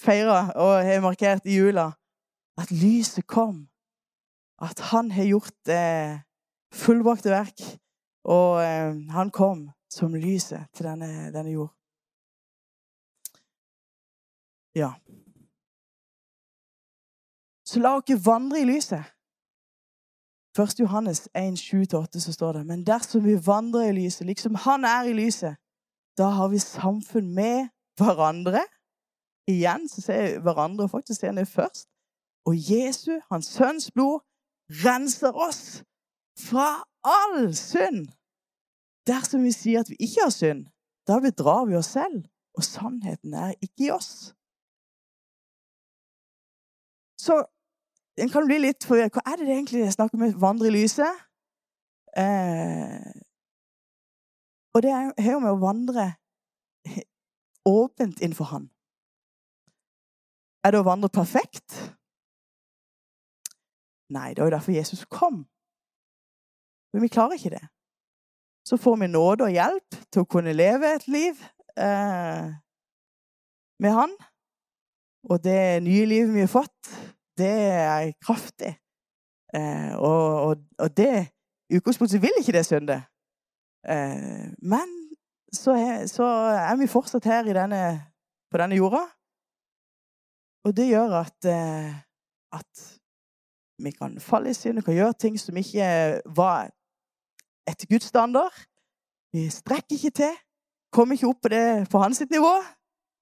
feirer 0.00 0.56
og 0.56 0.72
har 0.88 1.04
markert 1.04 1.44
i 1.44 1.58
jula. 1.60 1.90
At 2.56 2.72
lyset 2.72 3.28
kom. 3.28 3.66
At 4.56 4.80
han 4.94 5.12
har 5.12 5.28
gjort 5.28 5.76
eh, 5.76 6.24
fullbrakte 6.72 7.36
verk. 7.36 7.68
Og 8.24 8.62
eh, 8.64 8.96
han 9.12 9.28
kom 9.28 9.68
som 9.92 10.14
lyset 10.14 10.68
til 10.72 10.86
denne, 10.88 11.32
denne 11.34 11.52
jord. 11.52 11.72
Ja. 14.74 14.94
Så 17.68 17.80
la 17.80 17.98
dere 18.00 18.24
vandre 18.24 18.62
i 18.62 18.68
lyset. 18.68 19.04
1. 20.58 20.80
Johannes 20.80 21.28
1, 21.34 21.56
7-8 21.56 22.20
så 22.20 22.32
står 22.32 22.52
det 22.52 22.66
Men 22.66 22.86
dersom 22.86 23.24
vi 23.24 23.36
vandrer 23.46 23.88
i 23.88 23.92
lyset, 23.92 24.26
liksom 24.26 24.54
han 24.54 24.84
er 24.84 25.08
i 25.08 25.12
lyset, 25.16 25.56
da 26.18 26.28
har 26.36 26.48
vi 26.48 26.58
samfunn 26.58 27.34
med 27.34 27.68
hverandre. 27.96 28.60
Igjen 29.48 29.88
så 29.88 30.00
ser 30.00 30.40
hverandre 30.40 30.88
faktisk 30.88 31.20
ser 31.20 31.32
ned 31.32 31.46
først. 31.46 31.88
Og 32.44 32.54
Jesu, 32.56 33.20
hans 33.30 33.46
sønns 33.46 33.90
blod, 33.90 34.20
renser 34.84 35.32
oss 35.32 35.84
fra 36.48 36.84
all 37.04 37.54
synd. 37.56 38.08
Dersom 39.08 39.42
vi 39.42 39.52
sier 39.54 39.82
at 39.82 39.90
vi 39.90 39.98
ikke 39.98 40.26
har 40.26 40.34
synd, 40.34 40.66
da 41.08 41.18
bedrar 41.22 41.66
vi 41.66 41.76
oss 41.78 41.90
selv, 41.96 42.22
og 42.54 42.64
sannheten 42.64 43.34
er 43.34 43.56
ikke 43.64 43.88
i 43.88 43.90
oss. 43.94 44.30
Så 47.18 47.40
en 48.20 48.30
kan 48.30 48.46
bli 48.46 48.58
litt 48.60 48.84
forvirret. 48.86 49.14
Hva 49.14 49.24
er 49.32 49.40
det 49.40 49.48
egentlig 49.48 49.84
jeg 49.84 49.94
snakker 49.96 50.18
om? 50.18 50.26
Vandre 50.40 50.68
i 50.68 50.74
lyset? 50.74 51.22
Eh, 52.18 53.12
og 54.74 54.82
det 54.84 54.92
har 54.92 55.32
jo 55.32 55.40
med 55.40 55.54
å 55.54 55.62
vandre 55.62 56.06
åpent 57.68 58.20
innenfor 58.20 58.50
Han. 58.52 58.68
Er 60.62 60.74
det 60.74 60.82
å 60.82 60.86
vandre 60.86 61.10
perfekt? 61.10 61.74
Nei, 64.12 64.32
det 64.34 64.42
var 64.42 64.50
jo 64.50 64.56
derfor 64.56 64.76
Jesus 64.76 65.06
kom. 65.10 65.44
Men 66.92 67.02
vi 67.02 67.10
klarer 67.12 67.38
ikke 67.38 67.54
det. 67.54 67.64
Så 68.64 68.76
får 68.76 68.96
vi 68.96 69.06
nåde 69.10 69.48
og 69.48 69.54
hjelp 69.54 69.96
til 70.12 70.22
å 70.22 70.28
kunne 70.30 70.54
leve 70.54 70.94
et 70.94 71.08
liv 71.10 71.40
eh, 71.78 72.52
med 73.82 73.96
Han. 73.96 74.14
Og 75.30 75.42
det 75.42 75.82
nye 75.82 76.06
livet 76.06 76.34
vi 76.34 76.44
har 76.44 76.50
fått, 76.50 76.92
det 77.38 77.52
er 77.70 78.12
kraftig. 78.22 78.74
Eh, 79.54 79.94
og, 79.98 80.22
og, 80.46 80.56
og, 80.78 80.96
det 80.96 81.28
I 81.70 81.76
utgangspunktet 81.76 82.22
vil 82.22 82.40
ikke 82.40 82.54
det 82.56 82.66
synde. 82.66 83.02
Eh, 83.88 84.48
men 84.62 84.94
så 85.52 85.74
er, 85.76 86.06
så 86.06 86.24
er, 86.54 86.76
vi 86.80 86.86
fortsatt 86.86 87.24
her 87.28 87.50
denne, 87.52 87.82
på 88.50 88.58
denne 88.58 88.78
jorda. 88.78 89.04
Og 90.64 90.76
det 90.76 90.88
gjør 90.88 91.18
at, 91.20 91.38
eh, 91.50 91.94
at 92.52 92.86
vi 93.82 93.90
kan 93.90 94.20
falle 94.20 94.50
i 94.50 94.54
synd, 94.54 94.78
vi 94.78 94.86
kan 94.86 94.94
gjøre 94.94 95.18
ting 95.18 95.38
som 95.40 95.56
ikke 95.56 96.20
var 96.36 96.70
etter 97.68 97.86
Guds 97.86 98.10
standard. 98.10 98.54
Vi 99.32 99.48
strekker 99.50 99.96
ikke 99.96 100.10
til. 100.10 100.34
Kommer 100.92 101.16
ikke 101.16 101.28
opp 101.28 101.42
på, 101.42 101.48
det, 101.48 101.88
på 101.90 101.98
hans 101.98 102.20
nivå. 102.30 102.54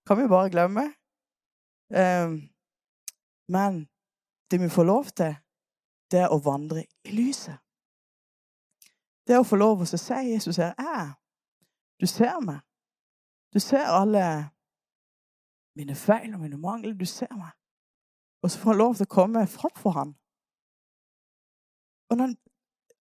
Kan 0.06 0.18
vi 0.18 0.28
bare 0.28 0.50
glemme. 0.50 0.84
Um, 1.90 2.50
men 3.48 3.88
det 4.50 4.60
vi 4.60 4.68
får 4.68 4.84
lov 4.84 5.04
til, 5.04 5.34
det 6.10 6.20
er 6.24 6.32
å 6.32 6.40
vandre 6.42 6.84
i 7.04 7.14
lyset. 7.14 7.58
Det 9.26 9.36
er 9.36 9.42
å 9.42 9.46
få 9.46 9.58
lov 9.60 9.84
til 9.84 9.98
å 9.98 10.02
si 10.02 10.20
Jesus 10.32 10.58
her 10.58 10.74
er. 10.78 11.12
Du 12.00 12.06
ser 12.06 12.40
meg. 12.42 12.62
Du 13.54 13.60
ser 13.62 13.86
alle 13.86 14.24
mine 15.78 15.94
feil 15.94 16.34
og 16.34 16.40
mine 16.40 16.58
mangler. 16.58 16.94
Du 16.98 17.06
ser 17.06 17.30
meg. 17.36 17.52
Og 18.42 18.50
så 18.50 18.58
får 18.58 18.72
han 18.72 18.78
lov 18.78 18.96
til 18.96 19.06
å 19.06 19.14
komme 19.14 19.46
fram 19.46 19.76
for 19.76 19.94
ham. 19.94 20.14
Og, 22.10 22.18
den, 22.18 22.34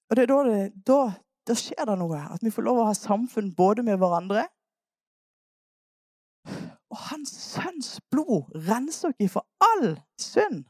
og 0.09 0.15
det 0.15 0.23
er 0.23 0.29
da, 0.29 0.39
det, 0.45 0.61
da, 0.85 0.99
da 1.49 1.55
skjer 1.57 1.85
det 1.89 1.97
noe. 1.99 2.21
At 2.33 2.43
vi 2.45 2.53
får 2.53 2.65
lov 2.67 2.81
å 2.83 2.87
ha 2.89 2.95
samfunn 2.97 3.53
både 3.57 3.85
med 3.85 3.99
hverandre 4.01 4.47
Og 6.89 6.97
hans 7.11 7.29
sønns 7.29 7.99
blod 8.11 8.49
renser 8.67 9.11
oss 9.11 9.33
for 9.33 9.45
all 9.61 9.91
synd. 10.17 10.63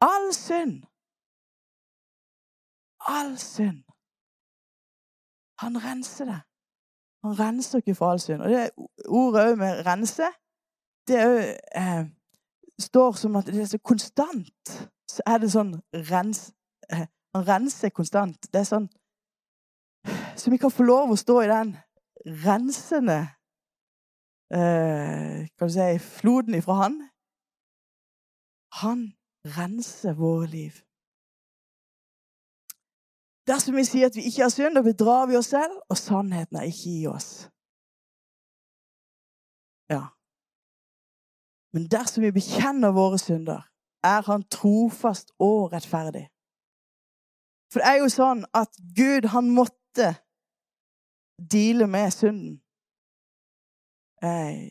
All 0.00 0.30
synd. 0.36 0.86
All 3.16 3.36
synd. 3.38 3.82
Han 5.60 5.76
renser 5.84 6.24
det. 6.30 6.40
Han 7.24 7.36
renser 7.40 7.82
oss 7.82 7.98
for 7.98 8.14
all 8.14 8.20
synd. 8.20 8.42
Og 8.42 8.50
det 8.50 8.70
ordet 9.08 9.44
òg 9.50 9.58
med 9.58 9.84
'rense' 9.86 10.32
det 11.08 11.18
òg 11.26 11.42
eh, 11.82 12.04
står 12.78 13.12
som 13.12 13.36
at 13.36 13.46
det 13.46 13.60
er 13.62 13.70
så 13.70 13.78
konstant. 13.78 14.72
Så 15.10 15.22
er 15.26 15.38
det 15.38 15.52
sånn 15.52 15.74
rens, 16.10 16.52
eh, 16.92 17.06
Han 17.36 17.48
renser 17.48 17.92
konstant. 17.92 18.48
Det 18.52 18.62
er 18.62 18.68
sånn 18.68 18.86
Så 20.36 20.50
vi 20.52 20.58
kan 20.60 20.72
få 20.72 20.86
lov 20.86 21.12
å 21.12 21.18
stå 21.20 21.40
i 21.42 21.50
den 21.50 21.74
rensende 22.44 23.18
eh, 24.54 25.44
Kan 25.58 25.68
du 25.68 25.74
si 25.74 25.88
floden 26.00 26.56
ifra 26.56 26.78
Han. 26.80 26.98
Han 28.80 29.04
renser 29.56 30.16
våre 30.16 30.48
liv. 30.50 30.80
Dersom 33.46 33.76
vi 33.78 33.84
sier 33.86 34.10
at 34.10 34.16
vi 34.16 34.24
ikke 34.26 34.42
har 34.42 34.50
synd, 34.50 34.74
da 34.74 34.82
bedrar 34.82 35.28
vi 35.30 35.36
oss 35.38 35.52
selv, 35.52 35.76
og 35.86 35.96
sannheten 35.96 36.58
er 36.58 36.66
ikke 36.66 36.90
i 36.90 37.06
oss. 37.06 37.28
Ja. 39.92 40.02
Men 41.72 41.86
dersom 41.92 42.26
vi 42.26 42.34
bekjenner 42.34 42.96
våre 42.96 43.20
synder, 43.22 43.68
er 44.02 44.26
han 44.26 44.42
trofast 44.50 45.30
og 45.38 45.70
rettferdig. 45.72 46.26
For 47.72 47.82
det 47.82 47.88
er 47.90 47.98
jo 48.02 48.08
sånn 48.12 48.44
at 48.54 48.78
Gud, 48.96 49.28
han 49.32 49.50
måtte 49.54 50.12
deale 51.52 51.88
med 51.90 52.14
synden. 52.14 52.60
Eh, 54.24 54.70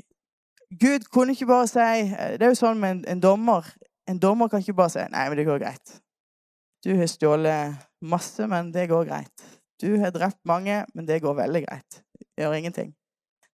Gud 0.80 1.06
kunne 1.14 1.36
ikke 1.36 1.46
bare 1.46 1.68
si 1.70 1.84
Det 2.10 2.42
er 2.42 2.50
jo 2.50 2.58
sånn 2.58 2.80
med 2.82 2.96
en, 2.96 3.04
en, 3.14 3.22
dommer. 3.22 3.68
En 4.10 4.20
dommer 4.20 4.50
kan 4.50 4.64
ikke 4.64 4.78
bare 4.78 4.94
si 4.96 5.04
'Nei, 5.04 5.28
men 5.30 5.38
det 5.38 5.46
går 5.46 5.62
greit'. 5.62 6.00
Du 6.86 6.96
har 6.98 7.08
stjålet 7.10 7.78
masse, 8.02 8.48
men 8.48 8.72
det 8.74 8.90
går 8.90 9.08
greit. 9.10 9.46
Du 9.82 9.98
har 10.00 10.12
drept 10.14 10.42
mange, 10.46 10.86
men 10.94 11.08
det 11.08 11.22
går 11.22 11.34
veldig 11.34 11.64
greit. 11.66 12.02
Det 12.14 12.44
gjør 12.44 12.54
ingenting. 12.54 12.96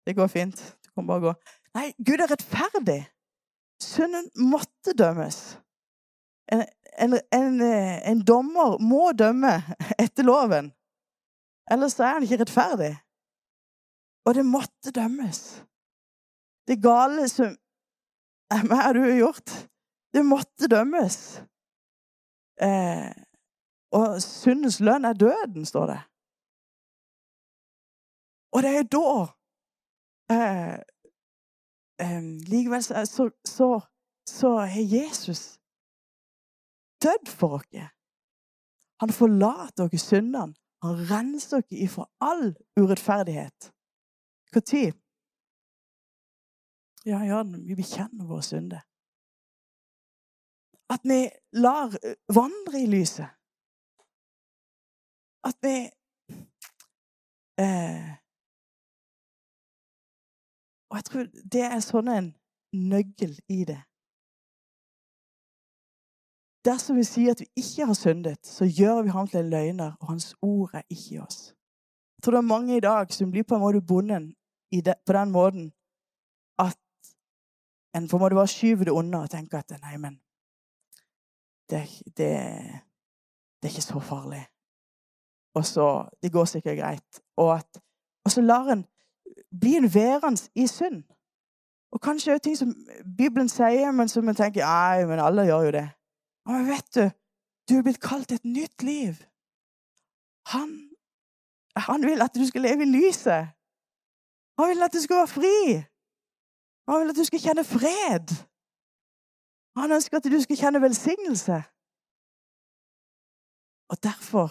Det 0.07 0.17
går 0.17 0.27
fint. 0.27 0.59
Du 0.85 0.91
kan 0.95 1.07
bare 1.07 1.21
gå. 1.21 1.35
Nei, 1.75 1.93
Gud 1.99 2.21
er 2.21 2.31
rettferdig. 2.31 3.05
Synden 3.83 4.31
måtte 4.51 4.97
dømmes. 4.99 5.39
En, 6.53 6.65
en, 6.99 7.19
en, 7.33 7.61
en 7.63 8.21
dommer 8.27 8.79
må 8.83 9.13
dømme 9.13 9.61
etter 9.99 10.27
loven. 10.27 10.73
Ellers 11.71 11.99
er 12.01 12.17
han 12.17 12.27
ikke 12.27 12.41
rettferdig. 12.43 12.95
Og 14.27 14.35
det 14.35 14.45
måtte 14.47 14.93
dømmes. 14.95 15.41
Det 16.69 16.83
gale 16.83 17.29
som 17.29 17.55
meg 18.67 18.83
og 18.89 18.95
du 18.95 19.01
har 19.05 19.17
gjort, 19.19 19.53
det 20.15 20.23
måtte 20.27 20.69
dømmes. 20.71 21.19
Eh, 22.61 23.11
og 23.95 24.23
syndens 24.23 24.81
lønn 24.81 25.05
er 25.05 25.13
døden, 25.19 25.67
står 25.67 25.87
det. 25.87 26.01
Og 28.53 28.63
det 28.63 28.73
er 28.77 28.87
da 28.91 29.11
eh, 30.35 30.75
eh, 32.03 32.23
Likevel 32.51 32.83
så, 32.83 33.31
så, 33.47 33.69
så 34.27 34.57
har 34.59 34.83
Jesus 34.83 35.60
dødd 37.03 37.29
for 37.29 37.63
dere. 37.73 37.91
Han 39.01 39.13
forlater 39.13 39.89
dere 39.89 39.99
syndene. 39.99 40.55
Han 40.85 40.97
renser 41.11 41.61
dere 41.61 41.85
ifra 41.87 42.07
all 42.21 42.55
urettferdighet. 42.81 43.73
Når? 44.55 44.93
Ja, 47.07 47.21
ja, 47.25 47.43
vi 47.43 47.75
bekjenner 47.75 48.27
våre 48.29 48.43
synder. 48.43 48.83
At 50.91 51.01
vi 51.05 51.21
lar 51.53 51.95
vandre 52.35 52.81
i 52.83 52.89
lyset. 52.91 53.29
At 55.45 55.57
vi 55.63 55.77
eh, 57.65 58.11
Og 60.91 60.97
jeg 60.97 61.05
tror 61.05 61.29
det 61.53 61.63
er 61.63 61.83
sånn 61.85 62.09
en 62.11 62.33
nøkkel 62.75 63.37
i 63.49 63.63
det. 63.69 63.79
Dersom 66.65 66.97
vi 66.97 67.05
sier 67.05 67.33
at 67.33 67.41
vi 67.41 67.47
ikke 67.57 67.87
har 67.87 67.97
syndet, 67.97 68.47
så 68.47 68.65
gjør 68.65 69.03
vi 69.03 69.15
ham 69.15 69.29
til 69.29 69.41
en 69.41 69.51
løgner, 69.51 69.93
og 70.01 70.09
hans 70.09 70.35
ord 70.43 70.75
er 70.75 70.83
ikke 70.91 71.15
i 71.15 71.19
oss. 71.19 71.55
Jeg 72.17 72.23
tror 72.23 72.37
det 72.37 72.39
er 72.39 72.53
mange 72.53 72.77
i 72.77 72.81
dag 72.81 73.13
som 73.13 73.31
blir 73.31 73.43
på 73.49 73.55
en 73.55 73.61
måte 73.61 73.81
bonden 73.81 74.35
på 75.07 75.13
den 75.13 75.31
måten 75.31 75.73
at 76.59 76.79
en 77.95 78.09
på 78.09 78.17
en 78.17 78.21
måte 78.21 78.35
bare 78.35 78.49
skyver 78.49 78.85
det 78.85 78.93
unna 78.93 79.23
og 79.25 79.31
tenker 79.31 79.59
at 79.59 79.73
nei, 79.83 79.97
men 79.97 80.21
det, 81.71 81.81
det, 82.17 82.31
det 83.59 83.69
er 83.69 83.73
ikke 83.73 83.83
så 83.83 84.01
farlig. 84.01 84.45
Og 85.55 85.65
så 85.67 86.09
Det 86.23 86.33
går 86.33 86.45
sikkert 86.45 86.79
greit. 86.79 87.21
Og, 87.37 87.57
at, 87.57 87.83
og 88.25 88.31
så 88.31 88.41
lar 88.41 88.73
en 88.73 88.87
bli 89.61 89.77
en 89.77 89.95
værende 89.95 90.51
i 90.55 90.67
synd. 90.67 91.03
Og 91.93 92.01
kanskje 92.01 92.39
ting 92.39 92.59
som 92.59 92.75
Bibelen 93.17 93.49
sier, 93.49 93.91
men 93.91 94.09
som 94.09 94.29
en 94.29 94.35
tenker 94.35 94.63
nei, 94.67 95.07
men 95.07 95.19
alle 95.19 95.43
gjør 95.43 95.65
jo 95.67 95.71
det. 95.71 95.89
Men 96.51 96.67
vet 96.67 96.95
du, 96.95 97.05
du 97.69 97.77
er 97.79 97.85
blitt 97.87 98.01
kalt 98.03 98.33
et 98.35 98.45
nytt 98.45 98.83
liv. 98.83 99.15
Han, 100.51 100.71
han 101.77 102.03
vil 102.03 102.23
at 102.25 102.35
du 102.35 102.43
skal 102.47 102.65
leve 102.67 102.83
i 102.83 102.91
lyset. 102.91 103.53
Han 104.59 104.73
vil 104.73 104.83
at 104.83 104.95
du 104.95 105.01
skal 105.01 105.23
være 105.23 105.35
fri. 105.35 105.59
Han 106.91 107.01
vil 107.01 107.13
at 107.13 107.21
du 107.21 107.25
skal 107.29 107.45
kjenne 107.45 107.65
fred. 107.65 108.35
Han 109.79 109.95
ønsker 109.95 110.19
at 110.19 110.27
du 110.27 110.41
skal 110.43 110.59
kjenne 110.59 110.83
velsignelse. 110.83 111.61
Og 113.91 114.03
derfor 114.03 114.51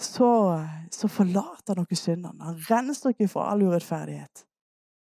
så, 0.00 0.30
så 0.92 1.08
forlater 1.08 1.74
dere 1.74 1.96
syndene. 1.96 2.44
Han 2.44 2.60
renser 2.70 3.10
oss 3.10 3.32
for 3.32 3.48
all 3.48 3.62
urettferdighet. 3.62 4.44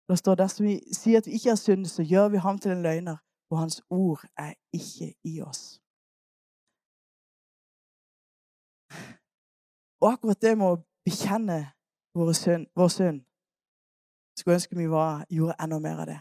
Det 0.08 0.18
står 0.18 0.34
dersom 0.34 0.66
vi 0.66 0.80
sier 0.92 1.22
at 1.22 1.26
vi 1.26 1.38
ikke 1.38 1.54
har 1.54 1.62
synd, 1.62 1.86
så 1.86 2.02
gjør 2.02 2.28
vi 2.28 2.42
ham 2.42 2.58
til 2.58 2.74
en 2.74 2.82
løgner, 2.82 3.16
og 3.50 3.58
hans 3.58 3.80
ord 3.90 4.26
er 4.36 4.52
ikke 4.72 5.14
i 5.24 5.40
oss. 5.40 5.83
Og 10.00 10.12
akkurat 10.12 10.42
det 10.42 10.58
med 10.58 10.66
å 10.66 10.82
bekjenne 11.04 11.60
synd, 12.34 12.66
vår 12.76 12.88
synd 12.88 13.24
skulle 14.36 14.54
ønske 14.54 14.76
vi 14.76 14.90
var, 14.90 15.24
gjorde 15.30 15.56
enda 15.62 15.78
mer 15.78 16.00
av 16.02 16.06
det. 16.06 16.20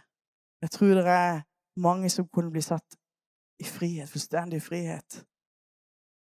Jeg 0.62 0.71
tror 0.71 0.93
det 0.95 1.07
er 1.07 1.41
mange 1.75 2.09
som 2.09 2.27
kunne 2.27 2.51
bli 2.51 2.62
satt 2.62 2.95
i 3.59 3.65
frihet, 3.65 4.09
fullstendig 4.09 4.62
frihet, 4.62 5.25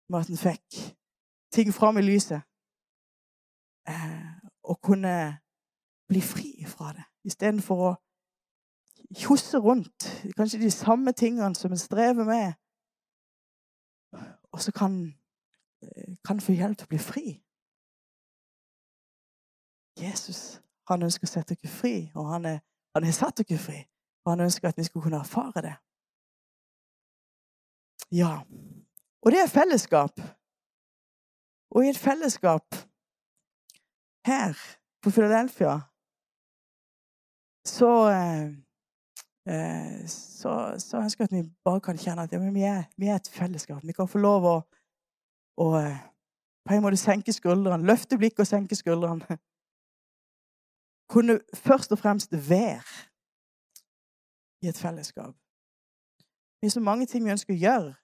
med 0.09 0.21
at 0.21 0.31
en 0.31 0.41
fikk 0.41 0.79
ting 1.53 1.73
fram 1.75 1.99
i 1.99 2.07
lyset. 2.07 2.43
Eh, 3.89 4.31
og 4.63 4.81
kunne 4.83 5.41
bli 6.09 6.21
fri 6.21 6.65
fra 6.67 6.93
det, 6.95 7.05
istedenfor 7.25 7.85
å 7.89 7.93
kjosse 9.17 9.59
rundt 9.59 10.07
kanskje 10.37 10.61
de 10.61 10.71
samme 10.71 11.13
tingene 11.13 11.55
som 11.55 11.73
en 11.73 11.81
strever 11.81 12.25
med. 12.25 12.53
Og 14.53 14.61
så 14.61 14.73
kan, 14.73 15.15
kan 16.27 16.41
få 16.41 16.53
hjelp 16.53 16.79
til 16.79 16.89
å 16.89 16.93
bli 16.93 17.01
fri. 17.01 17.27
Jesus 20.01 20.61
han 20.91 21.07
ønsker 21.07 21.29
å 21.29 21.31
sette 21.31 21.55
dere 21.55 21.71
fri, 21.71 21.95
og 22.19 22.33
han, 22.33 22.47
er, 22.51 22.59
han 22.97 23.07
har 23.07 23.15
satt 23.15 23.43
dere 23.43 23.61
fri. 23.61 23.79
Og 24.25 24.33
han 24.35 24.45
ønsker 24.47 24.69
at 24.69 24.79
vi 24.79 24.85
skal 24.85 25.05
kunne 25.05 25.21
erfare 25.23 25.63
det. 25.65 25.77
Ja. 28.11 28.41
Og 29.23 29.33
det 29.33 29.41
er 29.45 29.53
fellesskap. 29.53 30.21
Og 31.71 31.87
i 31.87 31.93
et 31.93 32.01
fellesskap 32.01 32.75
her 34.27 34.59
på 35.03 35.13
Philadelphia 35.15 35.79
så, 37.65 37.93
eh, 38.11 40.07
så, 40.11 40.75
så 40.79 41.01
ønsker 41.05 41.25
jeg 41.25 41.31
at 41.31 41.37
vi 41.37 41.45
bare 41.65 41.81
kan 41.85 41.99
kjenne 42.01 42.27
at 42.27 42.33
ja, 42.33 42.41
vi, 42.43 42.65
er, 42.67 42.83
vi, 42.97 43.09
er, 43.09 43.21
et 43.21 43.31
fellesskap. 43.33 43.85
Vi 43.87 43.95
kan 43.97 44.09
få 44.09 44.19
lov 44.19 44.49
å, 44.49 44.57
å 45.61 45.69
eh, 45.79 46.01
på 46.67 46.75
en 46.77 46.85
måte 46.85 47.01
senke 47.01 47.33
skuldrene, 47.33 47.87
løfte 47.87 48.19
blikket 48.19 48.45
og 48.45 48.51
senke 48.51 48.77
skuldrene 48.79 49.39
kunne 51.13 51.41
først 51.55 51.93
og 51.93 51.99
fremst 51.99 52.33
være 52.33 53.07
i 54.63 54.69
et 54.69 54.79
fellesskap. 54.79 55.35
Vi 56.61 56.69
har 56.69 56.71
så 56.71 56.81
mange 56.81 57.07
ting 57.07 57.25
vi 57.25 57.33
ønsker 57.33 57.55
å 57.55 57.63
gjøre. 57.63 57.95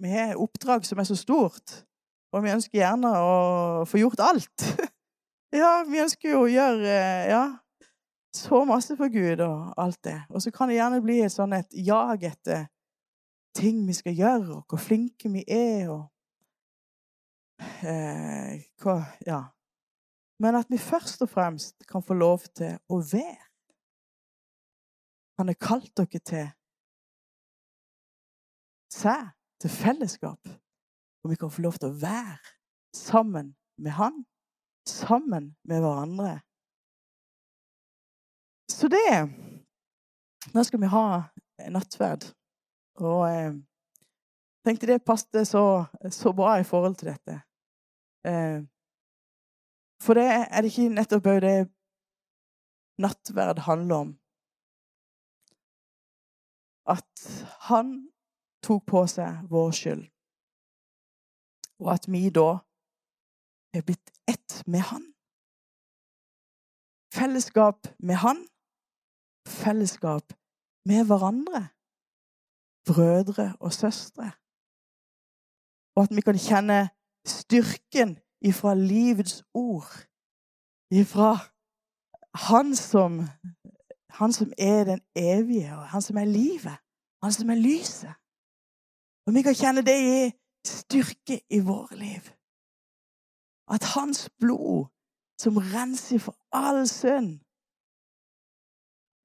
Vi 0.00 0.08
har 0.12 0.40
oppdrag 0.40 0.84
som 0.88 0.98
er 0.98 1.08
så 1.08 1.16
stort, 1.16 1.82
og 2.32 2.42
vi 2.44 2.52
ønsker 2.52 2.80
gjerne 2.80 3.12
å 3.20 3.84
få 3.88 4.00
gjort 4.00 4.24
alt. 4.24 4.64
ja, 5.60 5.84
vi 5.88 6.00
ønsker 6.02 6.32
jo 6.32 6.42
å 6.44 6.50
gjøre 6.50 6.96
ja, 7.30 7.44
så 8.36 8.64
masse 8.68 8.96
for 8.96 9.12
Gud 9.12 9.40
og 9.44 9.76
alt 9.80 10.00
det. 10.04 10.18
Og 10.32 10.42
så 10.42 10.52
kan 10.52 10.72
det 10.72 10.80
gjerne 10.80 11.04
bli 11.04 11.20
et 11.24 11.32
sånn 11.32 11.54
et 11.56 11.76
jag 11.76 12.24
etter 12.24 12.66
ting 13.56 13.84
vi 13.86 13.96
skal 13.96 14.16
gjøre, 14.16 14.58
og 14.58 14.64
hvor 14.68 14.80
flinke 14.80 15.30
vi 15.32 15.44
er, 15.48 15.88
og 15.92 16.02
eh, 17.58 18.64
hva 18.82 19.00
Ja 19.26 19.42
men 20.38 20.54
at 20.54 20.68
vi 20.68 20.78
først 20.78 21.22
og 21.22 21.30
fremst 21.32 21.86
kan 21.88 22.02
få 22.04 22.14
lov 22.14 22.44
til 22.56 22.76
å 22.92 23.00
være. 23.00 23.44
Han 25.40 25.48
har 25.52 25.58
kalt 25.60 25.92
dere 25.96 26.20
til 26.20 26.46
seg, 28.92 29.32
til 29.60 29.72
fellesskap. 29.72 30.52
Og 31.24 31.32
vi 31.32 31.38
kan 31.40 31.52
få 31.52 31.64
lov 31.64 31.78
til 31.80 31.90
å 31.90 32.00
være 32.00 32.36
sammen 32.96 33.54
med 33.80 33.96
Han, 33.96 34.24
sammen 34.88 35.54
med 35.64 35.82
hverandre. 35.84 36.40
Så 38.70 38.88
det 38.92 39.32
Nå 40.54 40.62
skal 40.64 40.80
vi 40.80 40.88
ha 40.88 41.06
nattverd. 41.74 42.22
Og 43.02 43.22
eh, 43.28 43.56
tenkte 44.66 44.88
det 44.90 45.04
passet 45.06 45.46
så, 45.48 45.84
så, 46.10 46.32
bra 46.34 46.56
i 46.60 46.66
forhold 46.66 46.98
til 46.98 47.12
dette. 47.12 47.40
Eh, 48.26 48.60
for 50.02 50.18
det 50.18 50.26
er 50.26 50.62
det 50.62 50.72
ikke 50.72 50.92
nettopp 50.92 51.28
òg 51.30 51.40
det 51.44 51.56
nattverd 53.00 53.62
handler 53.68 53.96
om. 53.96 54.12
At 56.86 57.26
han 57.70 57.96
tok 58.64 58.86
på 58.90 59.02
seg 59.10 59.46
vår 59.50 59.74
skyld. 59.78 60.04
Og 61.82 61.92
at 61.92 62.06
vi 62.08 62.28
da 62.32 62.48
er 63.76 63.84
blitt 63.84 64.12
ett 64.30 64.62
med 64.66 64.86
Han. 64.90 65.04
Fellesskap 67.14 67.88
med 67.98 68.16
Han. 68.22 68.46
Fellesskap 69.46 70.32
med 70.88 71.04
hverandre. 71.06 71.68
Brødre 72.86 73.56
og 73.60 73.72
søstre. 73.72 74.32
Og 75.96 76.02
at 76.02 76.16
vi 76.16 76.20
kan 76.20 76.38
kjenne 76.38 76.88
styrken 77.26 78.18
ifra 78.40 78.74
livets 78.74 79.42
ord. 79.54 79.92
Ifra 80.90 81.30
Han 82.48 82.76
som, 82.76 83.12
han 84.10 84.32
som 84.32 84.52
er 84.58 84.84
den 84.84 85.00
evige, 85.16 85.72
og 85.76 85.88
Han 85.88 86.02
som 86.02 86.16
er 86.16 86.24
livet. 86.24 86.76
Han 87.22 87.32
som 87.32 87.50
er 87.50 87.54
lyset. 87.68 88.14
Og 89.26 89.34
vi 89.34 89.42
kan 89.42 89.54
kjenne 89.54 89.82
det 89.82 89.98
i 90.16 90.18
styrke 90.66 91.40
i 91.50 91.60
våre 91.70 91.96
liv. 91.96 92.24
At 93.74 93.82
hans 93.94 94.30
blod, 94.40 94.86
som 95.42 95.56
renser 95.56 96.18
for 96.18 96.34
all 96.52 96.88
synd, 96.88 97.40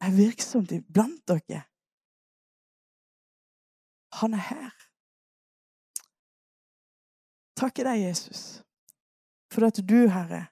er 0.05 0.11
virksomt 0.23 0.71
iblant 0.71 1.27
dere. 1.27 1.61
Han 4.19 4.33
er 4.33 4.43
her. 4.51 4.90
Takke 7.61 7.83
deg, 7.85 7.99
Jesus, 8.07 8.63
for 9.53 9.67
at 9.67 9.77
du, 9.85 10.07
Herre, 10.09 10.47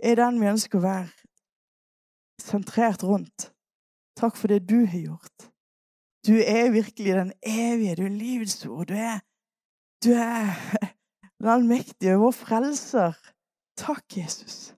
er 0.00 0.16
den 0.16 0.38
vi 0.40 0.48
ønsker 0.48 0.78
å 0.78 0.86
være 0.86 2.40
sentrert 2.40 3.04
rundt. 3.04 3.50
Takk 4.16 4.38
for 4.40 4.48
det 4.48 4.62
du 4.68 4.78
har 4.88 5.02
gjort. 5.02 5.50
Du 6.24 6.38
er 6.40 6.72
virkelig 6.72 7.12
den 7.16 7.32
evige. 7.44 7.98
Du 8.00 8.04
er 8.06 8.16
livets 8.16 8.56
ord. 8.64 8.88
Du 8.88 8.96
er, 8.96 9.20
du 10.04 10.12
er 10.16 10.56
den 11.40 11.48
allmektige, 11.48 12.16
vår 12.20 12.32
frelser. 12.36 13.20
Takk, 13.80 14.04
Jesus. 14.16 14.72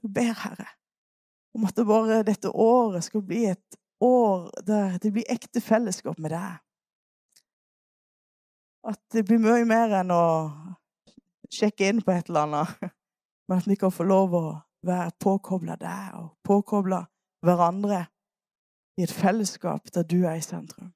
Jeg 0.00 0.12
ber, 0.16 0.32
Herre, 0.46 0.70
om 1.56 1.68
at 1.68 1.76
det 1.76 1.88
bare 1.88 2.22
dette 2.24 2.52
året 2.52 3.04
skal 3.04 3.24
bli 3.24 3.46
et 3.52 3.80
år 4.00 4.48
der 4.64 4.96
det 5.00 5.12
blir 5.12 5.28
ekte 5.32 5.60
fellesskap 5.60 6.20
med 6.20 6.32
deg. 6.36 6.56
At 8.86 9.00
det 9.12 9.24
blir 9.26 9.40
mye 9.42 9.64
mer 9.66 9.94
enn 10.00 10.12
å 10.14 10.24
sjekke 11.50 11.88
inn 11.90 12.02
på 12.04 12.14
et 12.14 12.28
eller 12.30 12.46
annet, 12.46 12.92
men 13.48 13.58
at 13.58 13.66
vi 13.66 13.78
kan 13.78 13.94
få 13.94 14.06
lov 14.06 14.34
å 14.34 14.44
være 14.86 15.16
påkobla 15.22 15.78
deg 15.80 16.18
og 16.20 16.28
påkobla 16.46 17.00
hverandre 17.46 18.04
i 18.96 19.04
et 19.04 19.12
fellesskap 19.12 19.90
der 19.94 20.06
du 20.06 20.22
er 20.24 20.38
i 20.38 20.44
sentrum. 20.44 20.92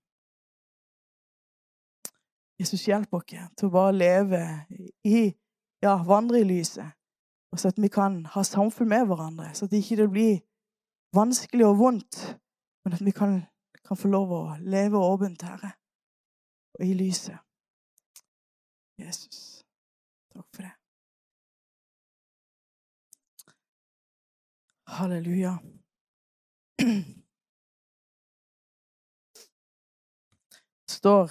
Jesus, 2.61 2.85
hjelp 2.87 3.15
oss 3.17 3.27
til 3.31 3.69
å 3.71 3.73
bare 3.73 3.97
leve 3.97 4.41
i 5.09 5.31
ja, 5.81 5.95
vandre 6.05 6.43
i 6.43 6.45
lyset, 6.45 6.93
og 7.51 7.59
så 7.59 7.73
at 7.73 7.79
vi 7.81 7.89
kan 7.89 8.21
ha 8.35 8.43
samfunn 8.45 8.91
med 8.93 9.07
hverandre, 9.09 9.49
så 9.55 9.65
at 9.65 9.73
det 9.73 9.81
ikke 9.81 10.09
blir 10.13 10.43
vanskelig 11.17 11.67
og 11.67 11.79
vondt, 11.79 12.19
men 12.85 12.95
at 12.95 13.05
vi 13.05 13.15
kan, 13.17 13.39
kan 13.87 13.97
få 13.97 14.13
lov 14.13 14.35
å 14.37 14.43
leve 14.61 15.01
åpent, 15.01 15.43
Herre, 15.43 15.73
og 16.79 16.85
i 16.85 16.93
lyset. 16.95 17.41
Jesus, 19.01 19.65
takk 20.35 20.47
for 20.55 20.63
det. 20.63 20.75
Halleluja. 24.91 25.59
står 31.01 31.31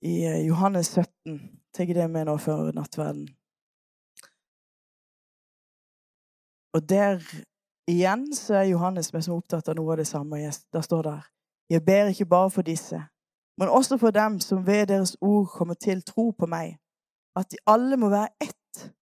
i 0.00 0.24
eh, 0.24 0.46
Johannes 0.46 0.88
17. 0.88 1.60
Tar 1.76 1.94
det 1.94 2.08
med 2.10 2.26
nå 2.26 2.38
før 2.40 2.72
nattverden. 2.72 3.26
Og 6.72 6.84
der 6.88 7.20
igjen 7.88 8.24
så 8.36 8.62
er 8.62 8.70
Johannes 8.70 9.12
mest 9.12 9.28
opptatt 9.32 9.68
av 9.68 9.76
noe 9.76 9.92
av 9.92 10.00
det 10.00 10.08
samme. 10.08 10.40
Der 10.72 10.84
står 10.84 11.02
der 11.10 11.28
Jeg 11.68 11.84
ber 11.84 12.08
ikke 12.08 12.24
bare 12.26 12.50
for 12.50 12.64
disse, 12.64 13.02
men 13.58 13.68
også 13.68 13.96
for 13.96 14.10
dem 14.10 14.40
som 14.40 14.66
ved 14.66 14.86
deres 14.86 15.16
ord 15.20 15.46
kommer 15.46 15.74
til 15.74 16.02
tro 16.02 16.30
på 16.30 16.46
meg, 16.46 16.78
at 17.36 17.50
de 17.50 17.56
alle 17.66 17.96
må 17.96 18.08
være 18.08 18.28
ett, 18.40 18.94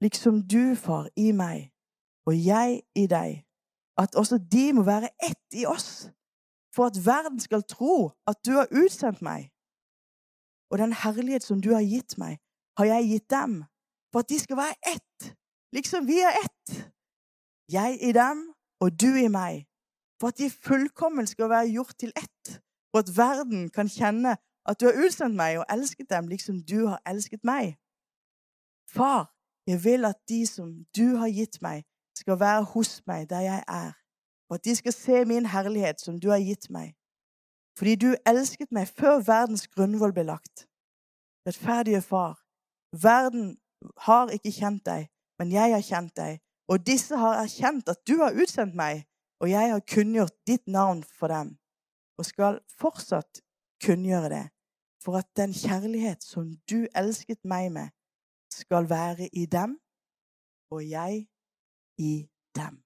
liksom 0.00 0.42
du, 0.48 0.74
far, 0.74 1.08
i 1.16 1.32
meg, 1.32 1.72
og 2.26 2.36
jeg 2.36 2.82
i 2.96 3.06
deg, 3.06 3.44
at 3.98 4.14
også 4.14 4.38
de 4.52 4.72
må 4.72 4.82
være 4.82 5.08
ett 5.28 5.56
i 5.56 5.64
oss, 5.66 6.10
for 6.74 6.86
at 6.86 7.06
verden 7.06 7.40
skal 7.40 7.62
tro 7.62 8.10
at 8.26 8.36
du 8.46 8.52
har 8.52 8.68
utsendt 8.84 9.22
meg. 9.22 9.50
Og 10.70 10.78
den 10.78 10.92
herlighet 10.92 11.44
som 11.44 11.60
du 11.60 11.72
har 11.74 11.84
gitt 11.84 12.16
meg, 12.18 12.38
har 12.78 12.84
jeg 12.84 13.08
gitt 13.08 13.30
dem, 13.30 13.64
for 14.12 14.20
at 14.20 14.28
de 14.28 14.38
skal 14.38 14.56
være 14.56 14.94
ett, 14.94 15.36
liksom 15.72 16.06
vi 16.08 16.20
er 16.20 16.36
ett. 16.44 16.92
Jeg 17.72 17.98
i 18.00 18.12
dem 18.12 18.52
og 18.80 19.00
du 19.00 19.12
i 19.16 19.28
meg, 19.28 19.64
for 20.20 20.32
at 20.32 20.38
de 20.38 20.50
fullkommen 20.50 21.26
skal 21.26 21.48
være 21.48 21.72
gjort 21.72 21.96
til 21.98 22.12
ett, 22.16 22.60
for 22.92 23.00
at 23.00 23.16
verden 23.16 23.70
kan 23.70 23.88
kjenne 23.88 24.36
at 24.68 24.80
du 24.80 24.86
har 24.86 24.98
utsendt 25.06 25.36
meg 25.36 25.58
og 25.58 25.64
elsket 25.72 26.10
dem 26.10 26.28
liksom 26.28 26.60
du 26.62 26.86
har 26.86 27.00
elsket 27.08 27.44
meg. 27.44 27.74
Far, 28.86 29.32
jeg 29.66 29.84
vil 29.84 30.04
at 30.04 30.20
de 30.28 30.46
som 30.46 30.84
du 30.96 31.16
har 31.16 31.28
gitt 31.32 31.62
meg, 31.62 31.82
skal 32.16 32.40
være 32.40 32.64
hos 32.74 33.00
meg 33.06 33.30
der 33.30 33.40
jeg 33.40 33.64
er, 33.68 33.92
og 34.50 34.54
at 34.54 34.64
de 34.64 34.74
skal 34.76 34.92
se 34.92 35.24
min 35.24 35.46
herlighet 35.46 36.00
som 36.00 36.20
du 36.20 36.28
har 36.30 36.42
gitt 36.44 36.68
meg, 36.70 36.92
fordi 37.78 37.94
du 37.96 38.10
elsket 38.28 38.68
meg 38.72 38.88
før 38.88 39.22
verdens 39.26 39.64
grunnvoll 39.68 40.12
ble 40.12 40.26
lagt. 40.28 40.66
Rettferdige 41.48 42.02
Far, 42.04 42.36
verden 42.92 43.56
har 43.96 44.28
ikke 44.28 44.52
kjent 44.52 44.84
deg, 44.86 45.08
men 45.38 45.52
jeg 45.52 45.72
har 45.72 45.82
kjent 45.82 46.12
deg, 46.16 46.38
og 46.68 46.84
disse 46.86 47.16
har 47.16 47.40
erkjent 47.40 47.88
at 47.88 48.04
du 48.06 48.18
har 48.20 48.36
utsendt 48.36 48.76
meg, 48.76 49.06
og 49.40 49.50
jeg 49.50 49.72
har 49.72 49.88
kunngjort 49.94 50.36
ditt 50.46 50.68
navn 50.68 51.00
for 51.18 51.32
dem, 51.32 51.56
og 52.18 52.24
skal 52.28 52.60
fortsatt 52.80 53.42
kunngjøre 53.84 54.28
det, 54.28 54.44
for 55.04 55.16
at 55.18 55.28
den 55.36 55.52
kjærlighet 55.52 56.22
som 56.22 56.52
du 56.70 56.86
elsket 56.94 57.44
meg 57.44 57.72
med, 57.72 57.88
skal 58.52 58.88
være 58.90 59.28
i 59.32 59.46
dem, 59.46 59.80
og 60.70 60.90
jeg 60.90 61.26
i 61.98 62.28
dem. 62.56 62.82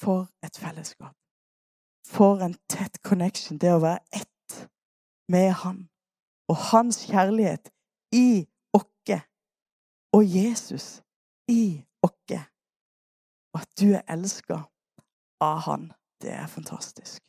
For 0.00 0.28
et 0.46 0.56
fellesskap. 0.64 1.16
For 2.06 2.42
en 2.46 2.56
tett 2.68 3.02
connection. 3.02 3.58
Det 3.58 3.72
å 3.72 3.80
være 3.80 4.02
ett 4.12 4.68
med 5.32 5.50
Han. 5.62 5.78
Og 6.50 6.56
Hans 6.70 7.06
kjærlighet 7.10 7.72
i 8.12 8.46
oss. 8.76 9.22
Og 10.12 10.22
Jesus 10.38 11.02
i 11.48 11.84
oss. 12.02 12.36
Og 13.54 13.60
at 13.60 13.70
du 13.80 13.88
er 13.96 14.04
elska 14.08 14.60
av 15.40 15.58
Han. 15.66 15.92
Det 16.22 16.32
er 16.32 16.46
fantastisk. 16.46 17.22